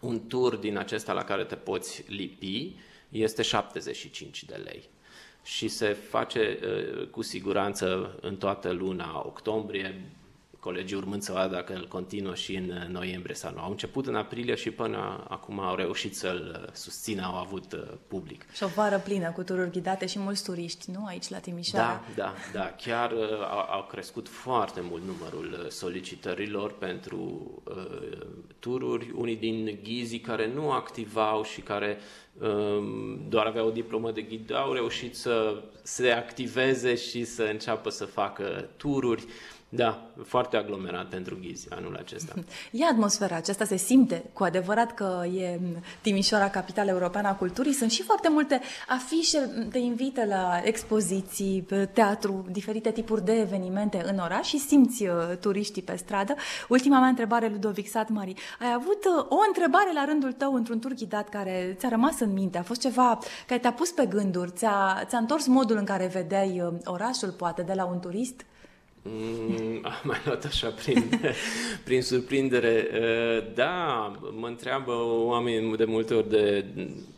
un 0.00 0.26
tur 0.26 0.56
din 0.56 0.76
acesta 0.76 1.12
la 1.12 1.24
care 1.24 1.44
te 1.44 1.54
poți 1.54 2.04
lipi 2.06 2.74
este 3.08 3.42
75 3.42 4.44
de 4.44 4.54
lei 4.64 4.88
și 5.42 5.68
se 5.68 5.92
face 5.92 6.58
uh, 6.62 7.06
cu 7.06 7.22
siguranță 7.22 8.18
în 8.20 8.36
toată 8.36 8.70
luna 8.70 9.22
octombrie, 9.26 10.00
colegii 10.60 10.96
urmând 10.96 11.22
să 11.22 11.32
vadă 11.32 11.54
dacă 11.54 11.74
îl 11.74 11.88
continuă 11.88 12.34
și 12.34 12.54
în 12.54 12.88
noiembrie 12.90 13.34
sau 13.34 13.52
nu. 13.54 13.60
Au 13.60 13.70
început 13.70 14.06
în 14.06 14.14
aprilie 14.14 14.54
și 14.54 14.70
până 14.70 15.24
acum 15.28 15.60
au 15.60 15.74
reușit 15.74 16.16
să-l 16.16 16.70
susțină, 16.72 17.22
au 17.22 17.34
avut 17.34 17.72
uh, 17.72 17.82
public. 18.06 18.44
Și 18.52 18.62
o 18.62 18.66
vară 18.66 18.98
plină 18.98 19.30
cu 19.30 19.42
tururi 19.42 19.70
ghidate 19.70 20.06
și 20.06 20.18
mulți 20.18 20.44
turiști, 20.44 20.90
nu? 20.90 21.04
Aici 21.06 21.28
la 21.28 21.38
Timișoara. 21.38 22.04
Da, 22.16 22.22
da, 22.22 22.34
da. 22.52 22.74
Chiar 22.76 23.10
uh, 23.12 23.18
au 23.70 23.86
crescut 23.90 24.28
foarte 24.28 24.80
mult 24.82 25.02
numărul 25.02 25.60
uh, 25.62 25.70
solicitărilor 25.70 26.72
pentru 26.72 27.50
uh, 27.64 28.18
tururi. 28.58 29.12
Unii 29.14 29.36
din 29.36 29.78
ghizii 29.82 30.20
care 30.20 30.50
nu 30.54 30.70
activau 30.70 31.42
și 31.42 31.60
care 31.60 31.98
um, 32.38 33.28
doar 33.28 33.46
aveau 33.46 33.66
o 33.66 33.70
diplomă 33.70 34.10
de 34.10 34.22
ghid 34.22 34.54
au 34.54 34.72
reușit 34.72 35.16
să 35.16 35.62
se 35.82 36.10
activeze 36.10 36.94
și 36.94 37.24
să 37.24 37.42
înceapă 37.42 37.90
să 37.90 38.04
facă 38.04 38.68
tururi. 38.76 39.24
Da, 39.72 40.10
foarte 40.24 40.56
aglomerat 40.56 41.08
pentru 41.08 41.38
ghizi 41.40 41.66
anul 41.70 41.96
acesta. 41.96 42.34
E 42.72 42.84
atmosfera 42.84 43.36
aceasta, 43.36 43.64
se 43.64 43.76
simte 43.76 44.24
cu 44.32 44.44
adevărat 44.44 44.94
că 44.94 45.24
e 45.34 45.60
Timișoara, 46.00 46.48
capitala 46.48 46.90
europeană 46.90 47.28
a 47.28 47.34
culturii. 47.34 47.72
Sunt 47.72 47.90
și 47.90 48.02
foarte 48.02 48.28
multe 48.28 48.60
afișe, 48.88 49.38
te 49.70 49.78
invită 49.78 50.24
la 50.24 50.60
expoziții, 50.64 51.66
teatru, 51.92 52.46
diferite 52.50 52.90
tipuri 52.90 53.24
de 53.24 53.32
evenimente 53.32 54.02
în 54.06 54.18
oraș 54.18 54.46
și 54.46 54.58
simți 54.58 55.06
uh, 55.06 55.12
turiștii 55.40 55.82
pe 55.82 55.96
stradă. 55.96 56.34
Ultima 56.68 56.98
mea 56.98 57.08
întrebare, 57.08 57.48
Ludovic 57.48 57.88
Satmari, 57.88 58.34
ai 58.60 58.72
avut 58.74 59.04
uh, 59.04 59.26
o 59.28 59.36
întrebare 59.46 59.92
la 59.94 60.04
rândul 60.04 60.32
tău 60.32 60.54
într-un 60.54 60.78
tur 60.78 60.92
ghidat 60.92 61.28
care 61.28 61.76
ți-a 61.78 61.88
rămas 61.88 62.20
în 62.20 62.32
minte? 62.32 62.58
A 62.58 62.62
fost 62.62 62.80
ceva 62.80 63.18
care 63.46 63.60
te-a 63.60 63.72
pus 63.72 63.90
pe 63.90 64.06
gânduri, 64.06 64.50
ți-a, 64.50 65.04
ți-a 65.06 65.18
întors 65.18 65.46
modul 65.46 65.76
în 65.76 65.84
care 65.84 66.06
vedeai 66.06 66.60
uh, 66.60 66.78
orașul, 66.84 67.30
poate, 67.30 67.62
de 67.62 67.72
la 67.72 67.84
un 67.84 68.00
turist? 68.00 68.44
Mm, 69.02 69.80
am 69.92 70.00
mai 70.02 70.20
luat 70.24 70.44
așa 70.44 70.68
prin, 70.68 71.20
prin 71.84 72.02
surprindere. 72.02 72.88
Uh, 72.92 73.54
da, 73.54 74.12
mă 74.36 74.46
întreabă 74.46 74.92
oamenii 75.24 75.76
de 75.76 75.84
multe 75.84 76.14
ori, 76.14 76.28
de, 76.28 76.64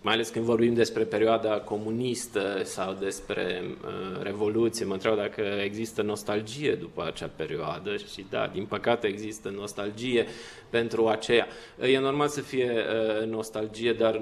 mai 0.03 0.15
ales 0.15 0.29
când 0.29 0.45
vorbim 0.45 0.75
despre 0.75 1.05
perioada 1.05 1.61
comunistă 1.61 2.61
sau 2.65 2.97
despre 3.01 3.63
uh, 3.85 4.23
Revoluție, 4.23 4.85
mă 4.85 4.93
întreabă 4.93 5.21
dacă 5.21 5.43
există 5.65 6.03
nostalgie 6.03 6.75
după 6.75 7.05
acea 7.07 7.31
perioadă 7.37 7.97
și 7.97 8.27
da, 8.31 8.51
din 8.53 8.65
păcate 8.65 9.07
există 9.07 9.49
nostalgie 9.49 10.27
pentru 10.71 11.09
aceea. 11.09 11.47
E 11.81 11.99
normal 11.99 12.29
să 12.29 12.41
fie 12.41 12.73
uh, 12.73 13.27
nostalgie, 13.29 13.93
dar 13.93 14.21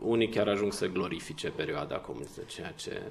unii 0.00 0.28
chiar 0.28 0.48
ajung 0.48 0.72
să 0.72 0.86
glorifice 0.86 1.48
perioada 1.48 1.96
comunistă, 1.96 2.40
ceea 2.46 2.72
ce 2.76 3.02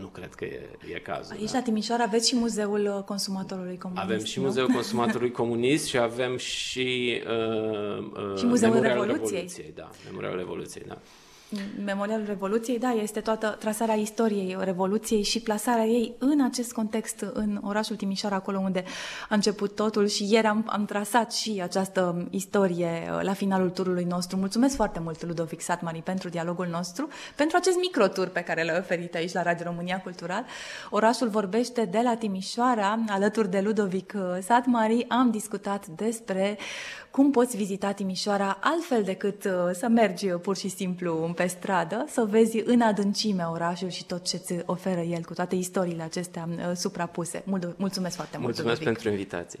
nu 0.00 0.06
cred 0.06 0.34
că 0.34 0.44
e, 0.44 0.68
e 0.94 0.98
cazul. 0.98 1.36
Aici, 1.36 1.50
da? 1.50 1.58
la 1.58 1.64
Timișoara, 1.64 2.02
aveți 2.02 2.28
și 2.28 2.36
Muzeul 2.36 3.02
Consumatorului 3.06 3.78
Comunist, 3.78 4.04
Avem 4.04 4.24
și 4.24 4.38
nu? 4.38 4.44
Muzeul 4.44 4.68
Consumatorului 4.78 5.30
Comunist 5.30 5.86
și 5.86 5.98
avem 5.98 6.36
și, 6.36 7.22
uh, 7.26 7.98
uh, 7.98 8.38
și 8.38 8.46
Muzeul 8.46 8.80
Revoluției. 8.80 9.40
Revoluției. 9.40 9.72
Da, 9.74 9.90
Memorialul 10.04 10.38
Revoluției, 10.38 10.84
da. 10.86 10.98
Memorialul 11.84 12.26
Revoluției, 12.26 12.78
da, 12.78 12.90
este 12.90 13.20
toată 13.20 13.56
trasarea 13.58 13.94
istoriei 13.94 14.56
Revoluției 14.60 15.22
și 15.22 15.40
plasarea 15.40 15.84
ei 15.84 16.14
în 16.18 16.44
acest 16.44 16.72
context, 16.72 17.20
în 17.32 17.60
orașul 17.62 17.96
Timișoara, 17.96 18.36
acolo 18.36 18.58
unde 18.58 18.84
a 19.28 19.34
început 19.34 19.74
totul 19.74 20.06
și 20.06 20.32
ieri 20.32 20.46
am, 20.46 20.64
am 20.66 20.84
trasat 20.84 21.32
și 21.32 21.60
această 21.62 22.26
istorie 22.30 22.86
uh, 22.86 23.22
la 23.22 23.32
finalul 23.32 23.70
turului 23.70 24.04
nostru. 24.04 24.36
Mulțumesc 24.36 24.74
foarte 24.74 25.00
mult, 25.00 25.24
Ludovic 25.24 25.60
Satmari, 25.60 26.02
pentru 26.02 26.28
dialogul 26.28 26.66
nostru, 26.66 27.08
pentru 27.36 27.56
acest 27.56 27.76
microtur 27.76 28.28
pe 28.28 28.40
care 28.40 28.64
l-ai 28.64 28.78
oferit 28.78 29.14
aici 29.14 29.32
la 29.32 29.42
Radio 29.42 29.64
România 29.64 30.00
Cultural. 30.00 30.44
Orașul 30.90 31.28
vorbește 31.28 31.84
de 31.84 32.00
la 32.02 32.16
Timișoara, 32.16 33.04
alături 33.08 33.50
de 33.50 33.60
Ludovic 33.60 34.12
uh, 34.16 34.22
Satmari, 34.42 35.06
am 35.08 35.30
discutat 35.30 35.86
despre 35.86 36.58
cum 37.14 37.30
poți 37.30 37.56
vizita 37.56 37.92
Timișoara 37.92 38.58
altfel 38.60 39.02
decât 39.02 39.44
uh, 39.44 39.52
să 39.72 39.88
mergi 39.88 40.26
pur 40.26 40.56
și 40.56 40.68
simplu 40.68 41.32
pe 41.36 41.46
stradă, 41.46 42.04
să 42.08 42.24
vezi 42.30 42.62
în 42.64 42.80
adâncime 42.80 43.42
orașul 43.42 43.88
și 43.88 44.04
tot 44.04 44.24
ce 44.24 44.36
îți 44.36 44.62
oferă 44.66 45.00
el 45.00 45.22
cu 45.22 45.34
toate 45.34 45.54
istoriile 45.54 46.02
acestea 46.02 46.48
uh, 46.48 46.72
suprapuse. 46.74 47.42
Mulțumesc 47.76 48.16
foarte 48.16 48.36
mult! 48.38 48.54
Mulțumesc 48.54 48.82
pentru 48.82 49.08
invitație! 49.08 49.60